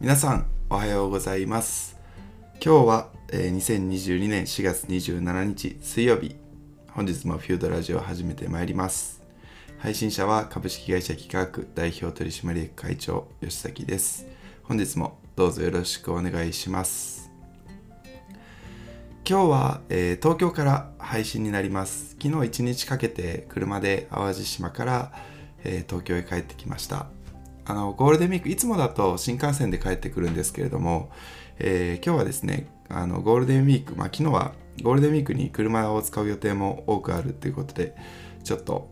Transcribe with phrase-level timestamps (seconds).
[0.00, 1.94] 皆さんおはようございます。
[2.54, 6.36] 今日は、えー2022年4月27日水曜日。
[6.88, 9.20] 本日もフュードラジオを始めてまいります。
[9.76, 14.26] 配信者は株式会社企画代表取締役会長吉崎です。
[14.62, 17.30] 本日もどうぞよろしくお願いします。
[19.28, 22.16] 今日は、えー東京から配信になります。
[22.18, 25.12] 昨日一日かけて車で淡路島から、
[25.62, 27.08] えー東京へ帰ってきました。
[27.70, 31.12] あのゴールデンウィークいつもだと新幹線で帰ってくるんですけれども、
[31.60, 37.94] えー今日はですねあのゴールデンウィーク、まあ、昨日はゴールデンウィークに車を使う予定も多くあるということで
[38.42, 38.88] ちょっと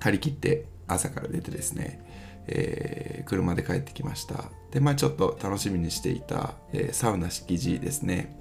[0.00, 2.00] 張り切って朝から出てですね、
[2.48, 4.50] えー車で帰ってきました。
[4.72, 8.36] でまあちょっと楽しみにしていた、えーサウナ敷地ですね。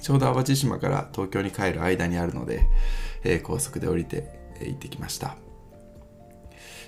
[0.00, 2.68] ちょうど淡路島から東京に帰る間にあるので、
[3.22, 4.24] えー高速で降りて、
[4.60, 5.43] え行ってきました。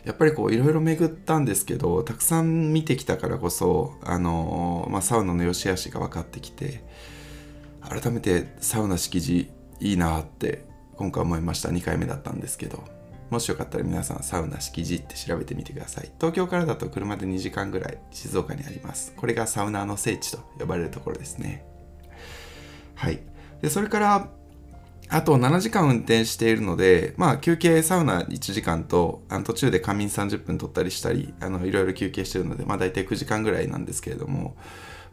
[0.07, 6.85] やっぱりこういろいろ巡ったんですけどたくさん見てきたからこそ、あのまあ、サウナの良し悪しが分かってきて
[7.81, 11.71] 改めてサウナ敷地いいなって今回思いました。
[11.71, 12.85] 2回目だったんですけど
[13.31, 16.13] もしよかったら皆さんサウナ敷地って調べてみてください。
[16.21, 19.13] 東京からだと車で2時間ぐらい静岡にあります。
[19.17, 21.67] これがサウナーの聖地と呼ばれるところですね。
[22.95, 23.19] はい。
[23.61, 24.31] でそれから
[25.09, 34.57] あと7時間運転しているので、まあ休憩サウナ1時間と、あの途中で仮眠30分取ったりしたり、あのいろいろ休憩してるので、まあ大体9時間ぐらいなんですけれども、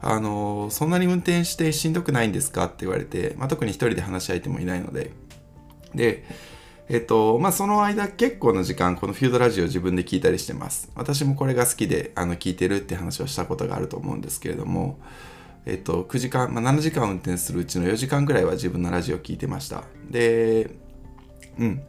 [0.02, 5.12] あのそんなに運転してしんどくないんですかって言われて、まあ特に一人で話し相手もいないので、
[5.94, 6.26] で、
[6.90, 10.92] えっと、まあその間結構な時間、このフィードラジオ自分で聞いたりしてます。
[10.96, 15.00] 私もこれが好きで、あの聞いてるって話をしたことがあると思うんですけれども、
[15.66, 19.84] えっと、9時間、まあ、7時間運転するうちの4時間ぐらいは自分のラジオ聞いてました。
[20.10, 20.72] で、
[21.58, 21.84] うん。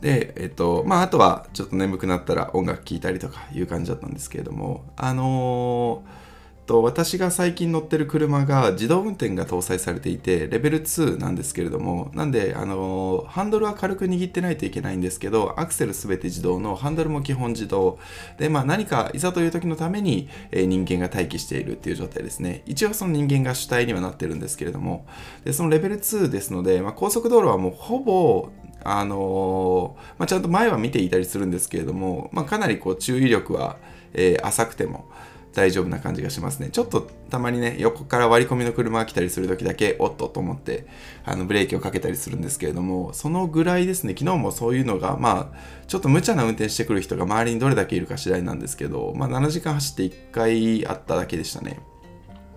[0.00, 6.25] で、えっと、まあ、あとはちょっと眠くなったら音楽聴いたりとかいう感じだったんですけれども、あのー
[6.66, 17.98] と私が最近乗ってる車が自動運転が搭載されていてレベル2なんですけれどもなんであのハンドルは軽く握ってないといけないんですけどアクセルすべて自動のハンドルも基本自動。
[18.38, 22.62] でまあ何かいざという時のために、え人間が待機しているっていう状態ですね。
[22.66, 25.06] 一応その人間が主体にはなってるんですけれども。
[25.44, 28.50] でそのレベル2ですので、まあ、高速道路はもうほぼ
[28.82, 33.78] あのまあ、ちゃんと前は見ていたりするんですけれども、まあ、かなりこう注意力は、
[34.14, 35.06] えー浅くても。
[35.56, 36.68] 大丈夫な感じがしますね。
[36.68, 40.86] ちょっとたまにね、横から割り込みの車が来たりするときだけ、おっとと思って、
[41.24, 51.80] あのブレーキをかけたりするんですけれども、そのぐらいですね、昨日もそういうのが、まあ、ちょっと無茶な運転してくる人が周りにどれだけいるか次第なんですけど、まあ、7時間走って1回あっただけでしたね。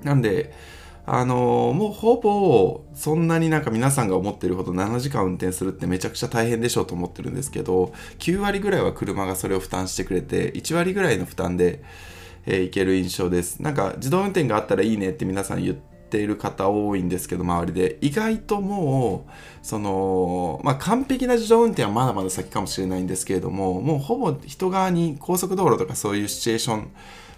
[0.03, 0.53] なんで、
[1.05, 11.81] あのーもうほぼそんなになんか皆さんが思ってるほど7時間運転するってめちゃくちゃ大変でしょうと思ってるんですけど9割ぐらいは車がそれを負担してくれて1割ぐらいの負担で、
[12.45, 26.91] えーいける印象ですなんか自動運転があったらいいねって皆さん言っている方多いんですけど周りで意外ともうそのまあ完璧な自動運転はまだまだ先かもしれないんですけれどももうほぼ人側に高速道路とかそういうシチュエーション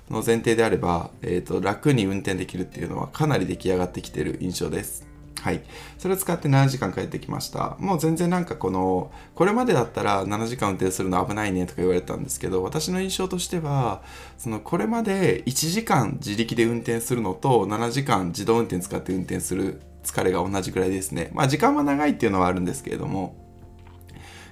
[0.09, 5.10] の前提であれば、えー、と楽に運転できるっていうのはかなり出来上がってきてる印象です。
[5.41, 5.63] はい。
[5.97, 7.75] それを使って7時間帰ってきました。
[7.79, 14.03] もう全然なんかこの、これまでだったら7時間運転するの危ないねとか言われたんですけど、私の印象としては、
[14.37, 21.31] そのこれまで1時間自力で運転するのと7時間自動運転使って運転する疲れが同じぐらいですね。
[21.33, 23.35] まあ時間は長いっていうのはあるんですけれども、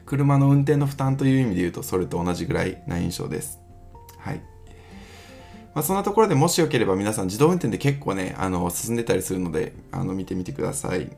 [0.08, 3.60] 車の運転の負担という意味で言うとそれと同じぐらいな印象です。
[4.18, 4.42] はい。
[5.80, 11.10] まあ、そんなところでもしよければ皆さん自動運転で結構ねあの進んでたりするのであの見てみてください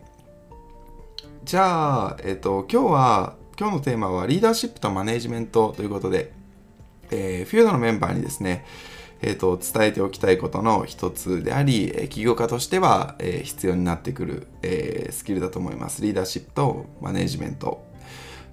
[1.44, 6.32] じゃあ、えっと今日は今日のテーマはリーダーシップとマネジメントということで、
[7.10, 8.64] えーフィードのメンバーにですね
[9.24, 16.04] えー、と伝えておきたいことの一つであり、え起業家としては、えー必要になってくる、えースキルだと思います。
[16.04, 17.84] リーダーシップとマネジメント。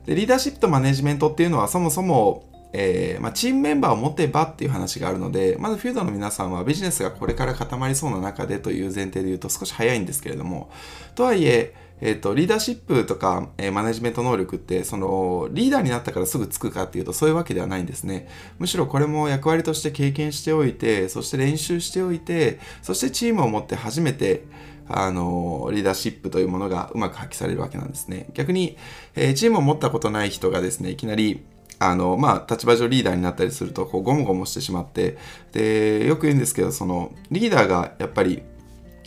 [0.06, 10.70] でリーダーシップとマネジメントっていうのはそもそも、えーまあ、チームメンバーを持てばっていう話があるのでまずフィードの皆さんはビジネスがこれから固まりそうな中でという前提で言うと少し早いんですけれども
[11.14, 18.28] とはいええー、とリーダーシップとか、えーマネジメント能力ってそのリーダーになったからすぐつくかっていうとそういうわけではないんですね。
[18.58, 24.44] むしろこれも役割として経験しておいてそして練習しておいてそしてチームを持って初めて
[24.88, 28.28] あのリーダーシップというものがうまく発揮されるわけなんですね。
[28.34, 28.76] 逆に、
[29.16, 31.42] えーチームを持ったことない人がですねいきなり
[31.80, 35.16] あのまあ、立場上リーダーになったりするとこうゴモゴモしてしまって
[35.52, 38.42] でよく言うんですけどそのリーダーがやっぱり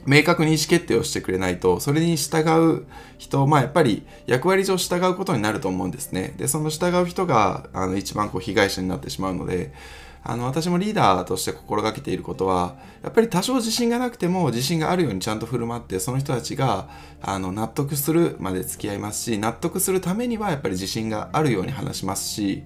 [0.05, 2.85] 明確に意思決定をしてくれないと、それに従う
[3.17, 6.33] 人、まあやっぱり役割上従うことになると思うんですね。
[6.37, 9.73] で、その従う人があの一番こう被害者になってしまうので、
[10.23, 16.89] あの私もリーダーとして心がけていることはやっぱり多少自信がなくても自信があるようにちゃんと振る舞ってその人たちが
[17.21, 22.63] あの納得するまで付き合いますし納得するためにはやっぱり自信があるように話しますし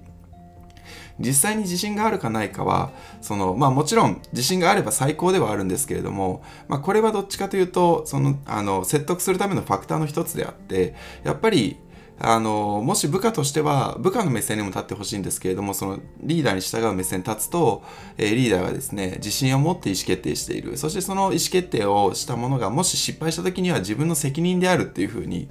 [1.19, 2.92] 実際に自信があるかないかは
[3.22, 10.94] その、まあ、もちろん自信があれば最高ではあるんですけれども、まあ、これはどっちかというとそのあの説得するためのファクターの一つであって
[11.24, 11.78] やっぱり
[12.18, 17.84] あのもし部下としては部下の目線にも立ってほしいんですけれどもそのリーダーに従う目線に立つと、
[18.18, 20.78] えー、リーダーがですね自信を持って意思決定している。
[20.78, 25.50] そしてその意思決定をしたものがもし失敗した時には自分の責任であるっていうふうに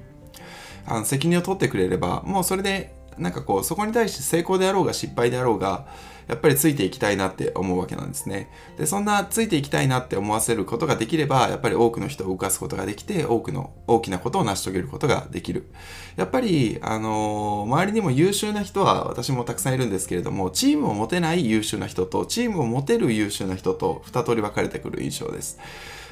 [0.86, 5.86] あの責任を取ってくれればもうそれでなんかこうそこに対して成功であろうが失敗であろうが
[6.28, 8.50] やっぱりついていきたいなって思うわけなんですね。
[8.76, 15.70] で、そんなついていきたいなって思わせることができれば、やっぱり多くの人を動かすことができて、多くの大きなことを成し遂げることができる。
[16.16, 25.58] やっぱり、あのー、周りにも優秀な人は私もたくさんいるんですけれども、チームを持てない優秀な人と、チームを持てる優秀な人と二通り分かれてくる印象です。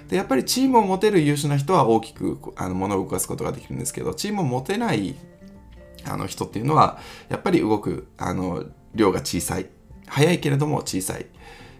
[0.09, 5.15] でやっぱりチームを持てる優秀な人は大きくあの物を動かすことができるんですけどチームを持てない
[6.05, 6.99] あの人っていうのは
[7.29, 9.67] やっぱり動くあの量が小さい
[10.07, 11.27] 早いけれども小さい、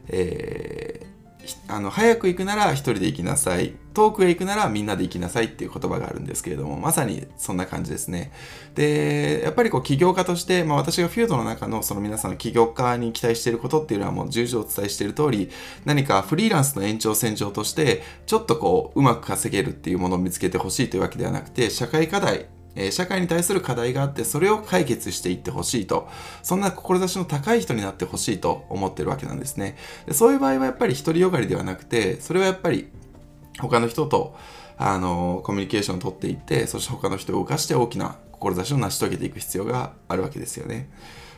[0.09, 3.75] えー、あの早く行くなら一人で行きなさい。
[3.93, 8.33] 遠くへ行くならみんなで行きなさいっていう言葉があるんですけれどもまさにそんな感じですね。
[8.75, 15.51] でやっぱりこう起業家として、まあ、私がフィールドの中のその皆さんの起業家に期待していることっていうのはもう重々お伝えしている通り
[15.85, 26.09] 何かフリーランスの延長線上としてちょっとこううまく稼げるっていうものを見つけてほしいというわけではなくて社会課題え社会に対する課題があってそれを解決していってほしいと。
[26.43, 29.77] そんな志の高い人になってほしいと思ってるわけなんですね。
[30.07, 32.89] でそういう場合はやっぱり独りよがりではなくてそれはやっぱり
[33.61, 34.37] 他の人と
[34.79, 40.91] あのコミュニケーションを取っていってそして他の人を動かして大きな志を成し遂げていく必要があるわけですよね。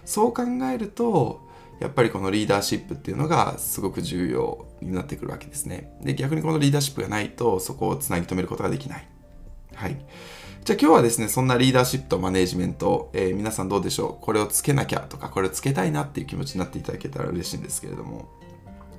[0.05, 0.43] そう考
[0.73, 1.43] えると
[1.81, 5.97] やっぱりこのリーダーシップっていうのがすごく重要になってくるわけですね。
[6.03, 9.09] で逆にこのリーダーシップがないとそこをつなぎ止めることができない。
[9.75, 9.97] はい。
[10.65, 14.25] じゃあ今日はですね、そんなリーダーシップとマネージメント、えー、皆さんどうでしょう？
[14.25, 18.31] これをつけなきゃとか、これをつけたいなっていう気持ちになっていただけたら嬉しいんですけれども。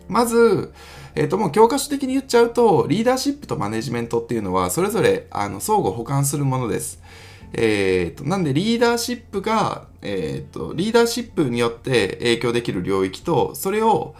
[0.07, 0.71] まず、
[1.15, 7.01] えっ、ー、ともう教科書的に言っちゃうと、リーダーシップとマネジメントっていうのは、それぞれあの相互補完するものです。
[7.53, 14.13] えーと、なんでリーダーシップが、えーと、リーダーシップによって影響できる領域とそれを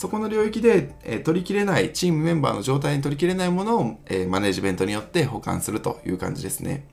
[0.00, 6.86] そこの領域で、え、取りきれないチームメンバーの状態に取りきれないものを、え、マネジメントによって保管するという感じですね。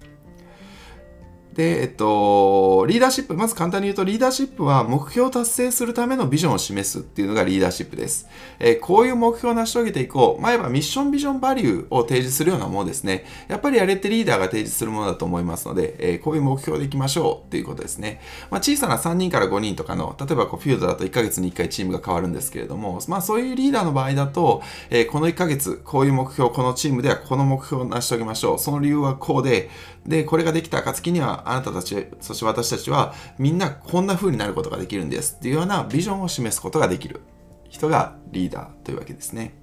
[1.57, 8.27] で、えっと、リーダーシップ、まず簡単に言うと、リーダーシップは目標を達成するためのビジョンを示すっていうのがリーダーシップです。
[8.59, 10.41] えー、こういう目標を成し遂げていこう。
[10.41, 13.25] 前はミッション、ビジョン、バリューを提示するようなものですね。
[13.47, 18.21] やっぱりあれってリーダーが提示するものだと思いますので、えー、こういう目標でいきましょうっていうことですね。
[18.51, 24.61] まあ、小さな3人から5人とかの、例えばこうフィールドだと1ヶ月に1回チームが変わるんですけれども、まあそういうリーダーの場合だと、
[24.91, 28.59] えー、この1ヶ月、こういう目標、このチームではこの目標を成し遂げましょう。
[28.59, 29.71] その理由はこうで、
[30.05, 37.21] で、これができた暁にはあなたたち、そして私たちはみんなこんな風になることができるんですっていうようなビジョンを示すことができる
[37.69, 39.53] 人がリーダーというわけですね。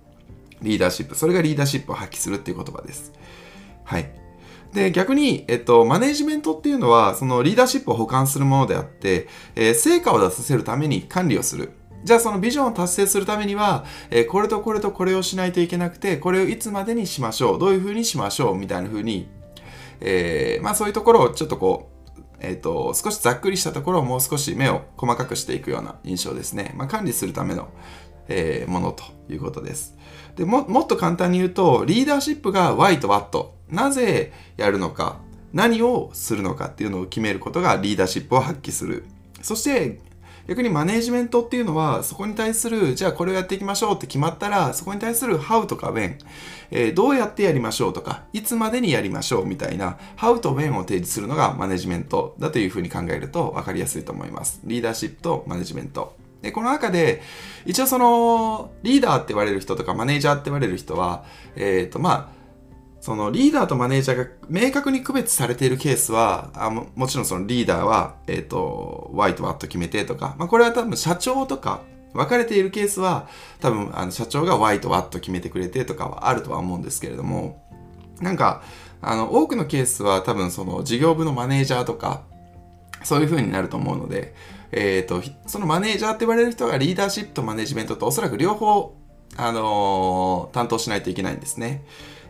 [0.62, 1.14] リーダーシップ。
[1.14, 3.12] それがリーダーシップを発揮するっていう言葉です。
[3.84, 4.10] はい。
[4.72, 11.72] で、逆に、えっと、マネジメントっていうのは、そのリーダーシップを補完するものであって、えー、成果を出させるために管理をする。
[12.02, 17.58] じゃあそのビジョンを達成するためには、えー、これとこれとこれをしないといけなくて、これをいつまでにしましょう。
[17.58, 18.58] どういうふうにしましょう。
[18.58, 19.29] みたいなふうに、
[20.01, 26.72] えー、まあそういうところをちょっとこう、えーと、少しざっくりしたところをもう少し目を細かくしていくような印象ですね。
[26.77, 27.69] まあ、管理するための、
[28.29, 29.96] えー、ものということです。
[30.36, 35.20] でももっと簡単に言うと、リーダーシップが Y と What、なぜやるのか、
[35.53, 39.05] 何をするのかっていうのを決めることがリーダーシップを発揮する。
[39.41, 40.01] そして
[40.46, 46.19] 逆にマネージメントっていうのはそこに対するじゃあこれをやっていきましょうって決まったらそこに対する How とか When、
[46.70, 54.60] えー、どうやってやりましょうとかいつまでにやりましょうみたいな How と When を提示するのがマネジメントだというふうに考えると分かりやすいと思います。
[54.65, 56.15] リーダーシップとマネジメント。
[56.43, 57.22] でこの中で
[57.65, 61.24] 一応そのリーダーって言われる人とかマネージャーって言われる人は
[61.56, 62.44] えっ、ー、とまあ
[63.05, 71.82] そのリーダーとマネージャーが明確に区別されているケースは、あももちろんそのリーダーは、えっ、ー、と、Y と W と決めてとか、まあ、これは多分社長とか、
[72.15, 73.29] 分かれているケースは、
[73.61, 77.63] 多分あの社長が Y と W と決めてくれてとかはあるとは思うんですけれども、
[78.23, 78.63] なんか、
[79.03, 82.23] あの、多くのケースは多分その事業部のマネージャーとか、
[83.03, 84.34] そういう風になると思うので、
[84.73, 88.96] えっ、ー、と、そのマネージャーって言われる人がリーダーシップとマネジメントとおそらく両方、
[89.37, 91.84] あのー、担当しないといけないんですね。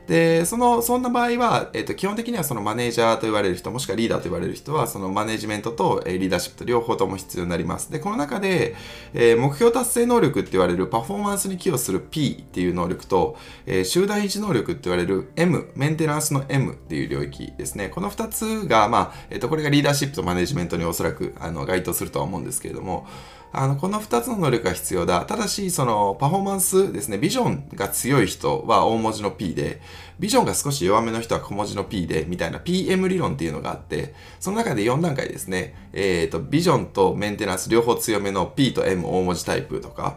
[0.07, 7.91] で、その、そんな場合は、えっ、と、基本的にはそのマネージャーと言われる人、もしくはリーダーと言われる人は、そのマネジメントと、えリーダーシップと両方とも必要になります。
[7.91, 8.75] で、この中で、
[9.15, 17.89] え、目標達成能力って言われるパフォーマンスに寄与する P っていう能力と、え、集団維持能力って言われる M、メンテナンスの M っていう領域ですね。
[17.89, 23.07] この2つが、まあ、えっ、と、これがリーダーシップとマネジメントにおそらく、あの、該当するとは思うんですけれども、
[23.57, 25.25] あの、この2つの能力が必要だ。
[25.27, 29.81] ただし、その、パフォーマンスですね、ビジョンが強い人は大文字の P で、
[30.19, 40.17] ビジョンが少し弱めの人は小文字の P で、みたいな PM 理論っていうのがあって、その中で4段階ですね、えっ、ー、と、ビジョンとメンテナンス両方強めの P と M 大文字タイプとか、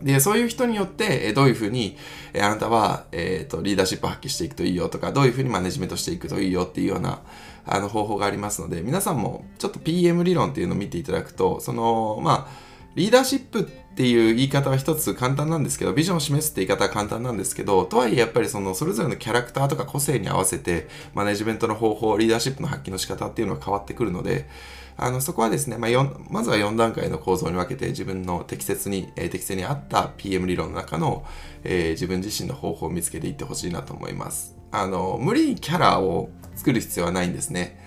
[0.00, 1.96] で、そういう人によって、どういうふうに、
[2.36, 7.20] あなたは、えっ、ー、と、リーダーシップを発揮していくといいよとか、どういうふうにマネジメントしていくといいよっていうような、
[7.64, 13.64] あの、方法がありますので、皆さんもちょっと PM 理論っていうのを見ていただくと、その、まあ、リーダーシップっ
[13.94, 24.48] ていう言い方は一つ簡単なんですけど、ビジョンを示すって言い方は簡単なんですけど、とはいえやっぱりそのそれぞれのキャラクターとか個性に合わせて、マネジメントの方法、リーダーシップの発揮の仕方っていうのは変わってくるので、
[24.96, 25.90] あのそこはですね、まあ、
[26.28, 31.24] まずは4段階の構造に分けて自分の適切に、えー、適正に合った PM 理論の中の、
[31.64, 34.56] えー、自分自身の方法を見つけていってほしいなと思います。
[34.72, 36.28] あの、無理にキャラを
[36.60, 37.80] 作る必要はないんですね。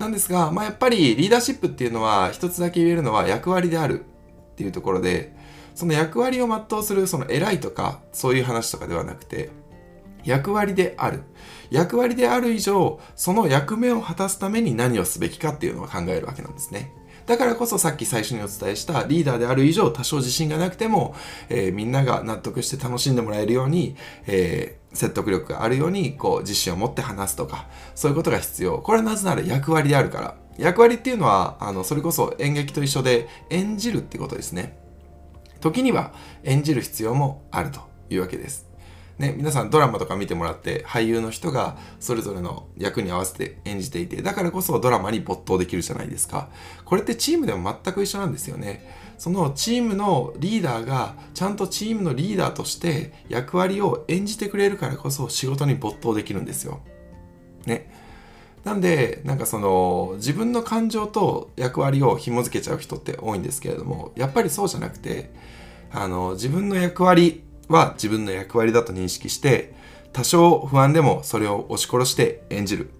[0.00, 4.04] なんですが、まあ、やっぱりリーダーシップっていうのは一つだけ言えるのは役割である
[4.52, 5.34] っていうところで、
[5.74, 9.50] その役割を全うするその偉いとかそういう話とかではなくて、
[10.24, 11.22] 役割である。
[11.70, 16.92] 役割である以上、その役目を果たすために何をすべきかっていうのを考えるわけなんですね。
[17.28, 21.14] だからこそさっき最初にお伝えしたリーダーである以上多少自信がなくても、
[21.50, 28.78] えー、みんなが納得して楽しんでもらえるように、えー、説得力があるようにこう自信を持って話すとかそういうことが必要。
[28.78, 30.34] これはなぜなら役割であるから。
[30.56, 34.76] 役割っていうのはあのそれこそ演劇と一緒で演じるってことですね。
[35.60, 37.80] 時には演じる必要もあると
[38.10, 38.67] いうわけです。
[39.18, 46.48] ね、皆さんドラマとか見てもらって俳優の人がそれぞれの役に合わせて演じていてだからこそドラマに没頭できるじゃないですか。
[46.84, 49.08] これってチームでも全く一緒なんですよね。
[49.18, 56.80] そのチームのリーダーがちゃんとチームのリーダーとして役割を演じてくれるからこそ仕事に没頭できるんですよ。
[57.66, 57.92] ね。
[58.62, 65.30] なんで、なんかその、自分の感情と役割を紐付けちゃう人って多いんですけれども、やっぱりそうじゃなくて、
[65.90, 69.74] あの、自分の役割は自分の役割だと認識して、
[70.12, 72.90] 多少不安でもそれを押し殺して演じる。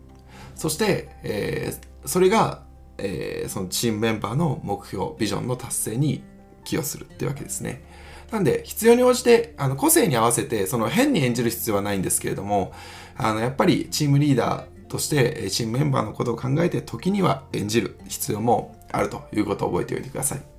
[0.54, 2.62] そして、えー、それが、
[2.98, 6.22] えー、そのチームメンバーの目標、ビジョンの達成に
[6.64, 7.82] 寄与するっていうわけですね。
[8.30, 12.72] なんで、必要に応じて、あの、個性に合わせて、その変に演じる必要はないんですけれども、
[13.16, 20.58] あの、やっぱりチームリーダーとして、チームメンバーのことを考えて、時には演じる必要もあるということを覚えておいてください。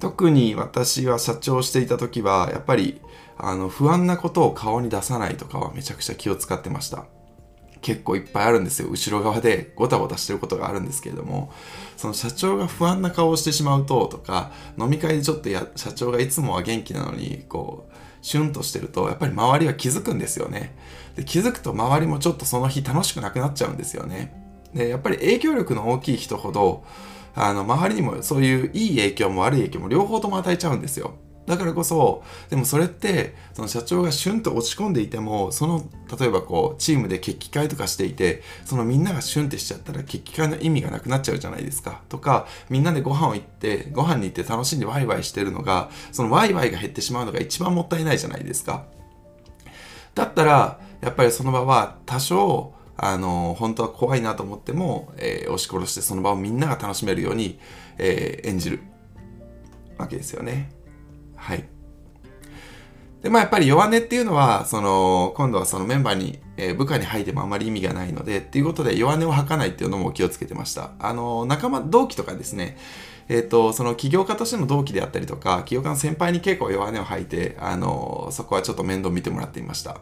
[0.00, 3.00] 特に私は社長をしていた時はやっぱり
[3.36, 7.06] あの不安なことを顔に出さないとかはめちゃくちゃ気を使ってました。
[7.80, 8.88] 結構いっぱいあるんですよ。
[8.88, 11.52] 後ろ側でごたごたしてることがあるんですけれども。
[11.96, 20.76] その社長が不安な顔をしてしまうととか飲み会でちょっとや社長がいつもは元気なのにこうシュンとしてるとやっぱり周りは気づくんですよね。
[21.14, 24.34] で気づくと周りもちょっとその日楽しくなくなっちゃうんですよね。
[24.72, 26.84] でやっぱり影響力の大きい人ほど
[27.34, 31.14] あの、周りにもそういういい影響も悪い影響も両方とも与えちゃうんですよ。
[31.46, 35.84] だからこそ、でもそれって、その社長がシュンと落ち込んでいても、その、
[36.18, 42.00] 例えばこう、チームで決起会とかしていて、そのみんながシュンってしちゃったら決起会の意味がなくなっちゃうじゃないですか。
[42.08, 48.86] とか、みんなでご飯を行って、ご飯に行って楽しんでワイワイしてるのが、そのワイワイが減ってしまうのが一番もったいないじゃないですか。
[50.14, 57.58] だったら、やっぱりその場は多少、あの本当は怖いなと思っても、えー、押し殺してその場をみんなが楽しめるように、
[57.98, 58.80] えー、演じる
[59.98, 60.70] わけですよね。
[61.36, 61.64] はい。
[63.22, 70.90] で、まあやっぱり弱音っていうのは、その、今度はそのメンバーに、えー、部下に入ってもあまり意味がないので、っていうことで弱音を吐かないっていうのも気をつけてました。
[70.98, 72.76] あの、仲間、同期とかですね、
[73.30, 80.00] えっ、ー、と、その起業家としての同期であったりとか、起業家の先輩に結構弱音を吐いて、あの、そこはちょっと面倒見てもらっていました。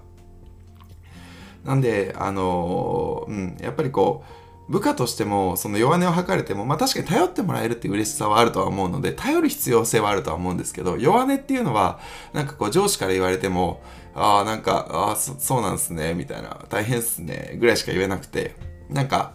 [1.65, 4.25] なんで、あのうん、やっぱりこ
[4.69, 12.01] う、部下としても、その弱音を吐かれても、まあ確かに頼ってもらえるっていう嬉しさはあるとは思うので、頼る必要性はあるとは思うんですけど、弱音っていうのは、
[12.33, 13.83] なんかこう上司から言われても、
[14.15, 18.55] ああ、なんか、ああ、そうなんすね、みたいな、大変っすね、ぐらいしか言えなくて、
[18.89, 19.35] なんか、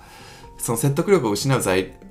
[0.57, 1.62] その説得力を失う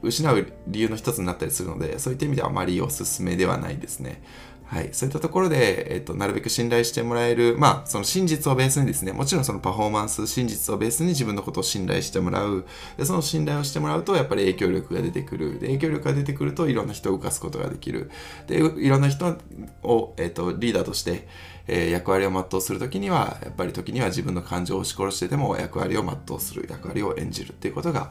[0.03, 4.23] 失う理由の一つになったりするので、そういった意味ではあまりおすすめではないですね。
[4.67, 12.67] はい、そういったところで、えっと、なるべく信頼してもらえる、まあ、その真実をベースにですね、もちろんそのパフォーマンス、真実をベースに自分のことを信頼してもらう。
[12.97, 15.61] で、その信頼をしてもらうと、やっぱり影響力が出てくる。
[15.61, 18.11] で、影響力が出てくると、いろんな人を動かすことができる。
[18.49, 19.37] で、いろんな人
[19.85, 21.29] を、えっと、リーダーとして、
[21.69, 28.11] えー、役割を全うするときには、やっぱり時には自分の感情を押し殺してでも役割を全うする、役割を演じるっていうことが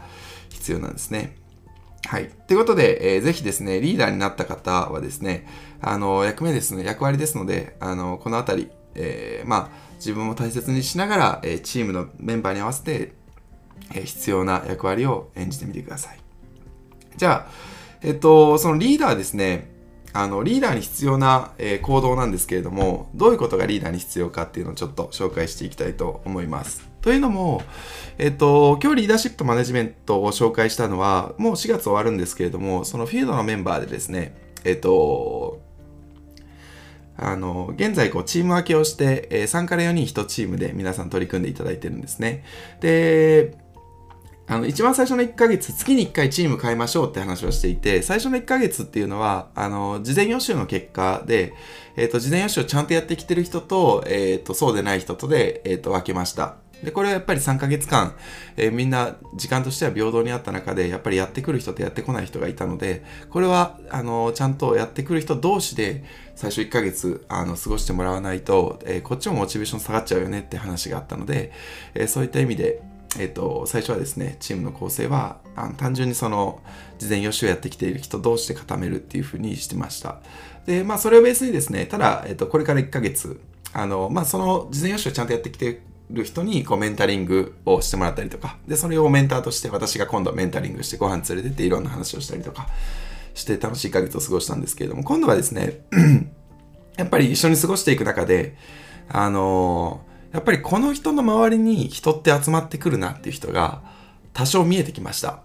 [0.49, 1.44] 必要なんですね。
[2.07, 2.29] はい。
[2.47, 5.47] ということで、えー、ぜひですね、リーダーになった方はですね、
[5.81, 13.13] あの、役目ですね、役割ですので、あの、このあたり、えー、まあ、自分も大切にしながら、えー、チームのメンバーに合わせて、
[13.93, 16.19] えー、必要な役割を演じてみてください。
[17.17, 17.51] じゃあ、
[18.01, 19.73] えっと、そのリーダーですね、
[20.13, 26.94] あの、リーダーに必要な、え、行動なんですけれども、どういうことがリーダーに必要かっていうのをちょっと紹介していきたいと思います。
[27.05, 27.61] というのも、
[28.17, 35.61] えっと、今日リーダーシップとマネジメントを紹介したのは、もう4月終わるんですけれども、そのフィールドのメンバーでですね、えっと、
[37.15, 42.43] あの、現在こうチーム分けをして、えー、3から4人1チームで皆さん取り組んでいただいてるんですね。
[42.81, 43.55] で、
[44.47, 51.53] あの、一番最初の1ヶ月、月に1回チーム変えましょうって話をしていて、最初の1ヶ月っていうのは、あの、事前予習の結果で、
[51.95, 56.57] えっ、と、事前予習をちゃんとやってきてる人と、えっ、と、そうでない人とで、えっ、と、分けました。
[56.83, 58.15] で、これはやっぱり3ヶ月間、
[58.57, 66.03] えー、みんな時間としては平等にあった中で、やっぱりやってくる人とやってこない人がいたので、これは、あの、ちゃんとやってくる人同士で、
[66.35, 71.51] 最初1ヶ月、あの、過ごしてもらわないと、えー、こっちもモチベーション下がっちゃうよねって話があったので、
[71.93, 72.81] えー、そういった意味で、
[73.17, 76.61] えっ、と、最初はですね、チームの構成は、あの単純にその、
[76.97, 80.19] 事前予習をやってきている人同士で固めるっていうふうにしてました。
[80.65, 83.39] で、まあ、それをベースにですね、ただ、えっ、と、これから1ヶ月、
[83.73, 92.67] あの、まあ、その事前予習をちゃんとやってきてる人にこうメンタリングをしてもらったりとか、で、それをメンターとして私が今度メンタリングしてご飯連れてっていろんな話をしたりとか。
[93.35, 95.81] して楽しい1ヶ月を過ごしたんですけれども、今度はですね、
[96.97, 98.55] やっぱり一緒に過ごしていく中で、
[99.09, 103.81] あのー、やっぱりこの人の周りに人って集まってくるなっていう人が
[104.33, 105.43] 多少見えてきました。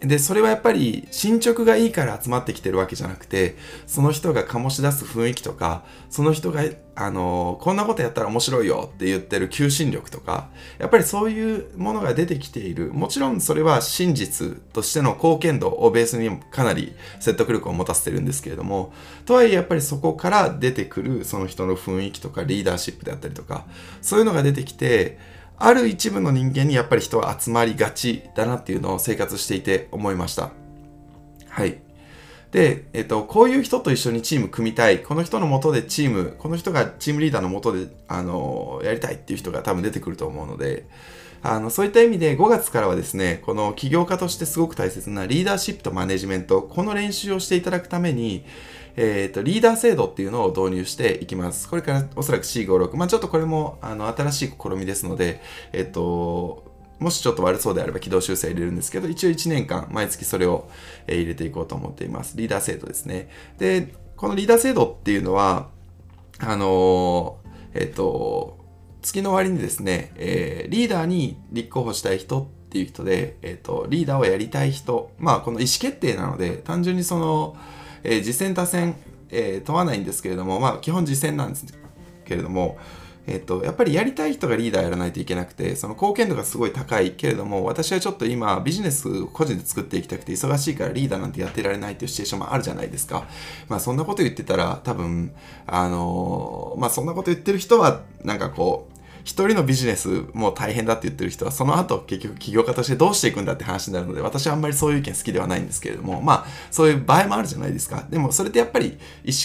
[0.00, 6.62] で、それはやっぱり進捗がいいから集まってきてるわけじゃなくて、その人が醸し出す雰囲気とか、その人が、
[6.94, 12.92] あの、こんなことやったら面白いよって言ってる求心力とか、やっぱりそういうものが出てきている。
[12.92, 18.92] もちろんそれは真実としての貢献度をベースにかなり説得力を持たせてるんですけれども、
[19.24, 23.66] とはいえやっぱりそこから出てくるその人の雰囲気とかリーダーシップであったりとか、
[24.02, 30.50] そういうのが出てきて、ある一部の人間にやっぱり人は集まりがちだなっていうのを生活していて思いました。
[31.48, 31.78] はい。
[32.52, 35.02] で、えっと、こういう人と一緒にチーム組みたい。
[35.02, 40.86] この人のもとでチーム、この人がチームリーダーのもとで、あの、やりたいっていう人が多分出てくると思うので、
[41.42, 48.44] あの、そういった意味で5月からはですね、この起業家としてすごく大切なリーダーシップとマネジメント、この練習をしていただくために、
[48.96, 51.68] えっ、ー、と、リーダー制度っていうのを導入していきます。
[51.68, 52.96] これからおそらく C56。
[52.96, 55.40] まあちょっとこれも、あの、新しい試みですので、
[55.72, 56.64] えっ、ー、と、
[56.98, 60.68] もしちょっと悪そうであれば軌道修正入れるんですけど、一応1年間、毎月それを
[61.06, 62.36] 入れていこうと思っています。
[62.36, 63.28] リーダー制度ですね。
[63.58, 65.68] で、このリーダー制度っていうのは、
[66.38, 67.38] あの
[67.74, 68.58] えっ、ー、と、
[69.02, 77.56] 月の終わりにですね、えー、リーダーに立候補したい人っていう人で、えっ、ー、と、リーダーをやりたい人、まあ、この意思決定なので、単純にその、
[78.02, 78.96] えー、実践多戦、
[79.30, 81.66] えー、問わないんですけれども、まあ、基本実践なんです
[82.24, 82.78] けれども、
[83.26, 93.26] えっ、と、やっぱりやりたい人がリーダーやらないといけなくて、その貢献度がすごい高いけれども、私はちょっと今、ビジネス個人で作っていきたくて、忙しいからリーダーなんてやってられないっていうシチュエーションもあるじゃないですか。
[93.68, 95.32] まあ、そんなこと言ってたら、多分、
[95.66, 98.95] あのまあ、そんなこと言ってる人は、なんかこう、
[99.26, 108.06] 一人のビジネスも大変だって言ってる人は、その後結局起業家としてどうしていくんだって話になるので、私はあんまりそういう意見好きではないんですけれども、まあ、そういう場合もあるじゃないですか。
[108.08, 108.98] でも、それってやっぱり意思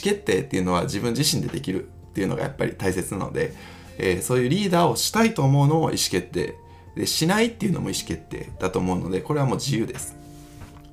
[0.04, 3.56] 決定っていうのは自分自身でできるっていうのがやっぱり大切なので、
[3.98, 6.54] えー、そういうリーダーをしたいと思うのも意思決定。
[6.96, 10.16] で、しないっていうのも意思決定だと思うので、これはもう自由です。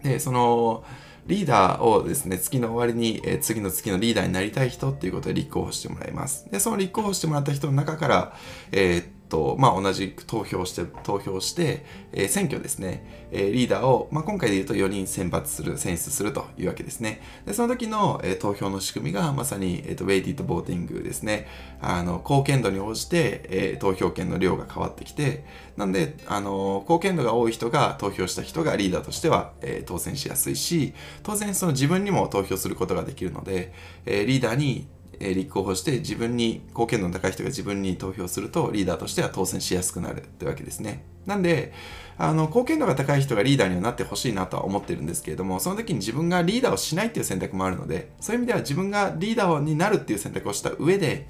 [0.03, 0.83] で、その、
[1.29, 6.51] リーダーをですね、月の終わりに、え、次の月のリーダーになりたい人っていうことで立候補してもらいます。
[6.51, 8.37] で、その立候補してもらった人の中から、
[8.73, 17.21] えー、と、まあ、同じ投票して、投票して、えー、選挙ですね、えー、リーダーを、まあ、今回で言うと4人選抜する、選出するというわけですね。
[17.47, 21.47] で、その時の、えー、投票の仕組みがまさに、えーと、ウェイティッドボーティングですね。
[21.81, 25.45] あの、貢献度に応じて、え、投票権の量が変わってきて、
[25.77, 33.73] なんで、あの、貢献度が多い人が投票した人がリーダーとしては、え、当選しやすいし、当然その自分にも投票することができるので、
[34.07, 34.89] え、リーダーに
[35.21, 41.05] え立候補して自分に貢献度の高い人が自分に投票するとリーダーとしては当選しやすくなるってわけですね。
[41.27, 41.73] なんで
[42.17, 51.29] あの貢献度が高い人がリーダーにはなってほしいなとは思ってるんですけれどもその時に自分がリーダーをしないっていう選択もあるのでそういう意味では自分がリーダーになるっていう選択をした上で、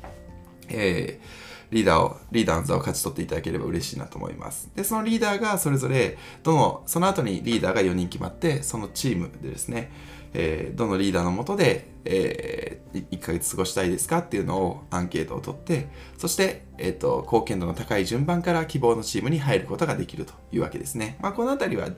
[0.69, 4.71] えーリーダーを、リーダーの座を勝ち取っていただければ嬉しいなと思います。
[4.75, 9.91] で、そのリーダーがそれぞれ、どの、その後にリーダーが4人決まって、そのチームでですね、
[10.35, 21.19] えーどのリーダーのもとで、え1ヶ月過ごしたいですかっていうのをアンケートを取って、そして、えっ、と、貢献度の高い順番から希望のチームに入ることができるというわけですね。
[21.21, 21.89] まあ、このあたりは、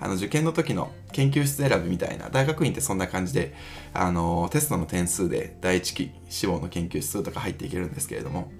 [0.00, 3.54] あの、受験の時の研究室選びみたいな、大学院ってそんな感じで、
[3.92, 8.50] あの、テストの点数で第一期志望の研究室とか入っていけるんですけれども、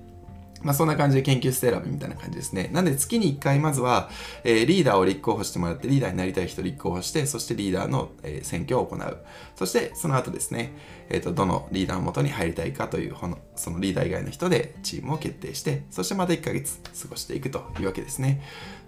[0.67, 2.71] まあ、そんな感じで研究室選びみたいな感じですね。
[2.73, 4.11] なんで月に1回まずは、
[4.43, 9.19] えーリーダーを立候補してもらって、リーダーになりたい人立候補して、そしてリーダーの、えー選挙を行う。
[9.55, 10.73] そしてその後ですね、
[11.09, 18.43] えーと、どのリーダーのもとに入りたいかという、ほのそのリーダー以外の人でチームを決定して、そしてまた1ヶ月過ごしていくというわけですね。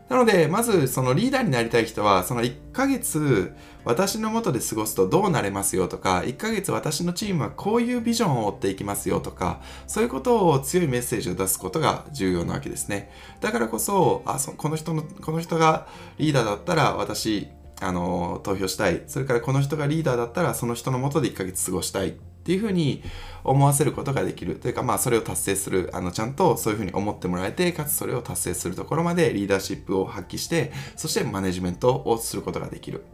[0.09, 13.11] なので、まずそのリーダーになりたい人は、その1ヶ月私の元で過ごすとどうなれますよとか、1ヶ月私のチームはこういうビジョンを追っていきますよとか、そういうことを強いメッセージを出すことが重要なわけですね。
[13.41, 15.87] だからこそ、あそこの人の、この人が
[16.19, 17.49] リーダーだったら私、
[17.81, 19.03] あの、投票したい。
[19.07, 22.17] それからこの人がリーダーだったらその人の元で1ヶ月過ごしたい。
[22.49, 23.03] っていうふうに
[23.45, 24.55] 思わせることができる。
[24.55, 33.05] というかまあそれを達成するあのちゃんとそういうふうに思ってもらえてかつそれを達成するところまでリーダーシップを発揮してそしてマネジメントをすることができる。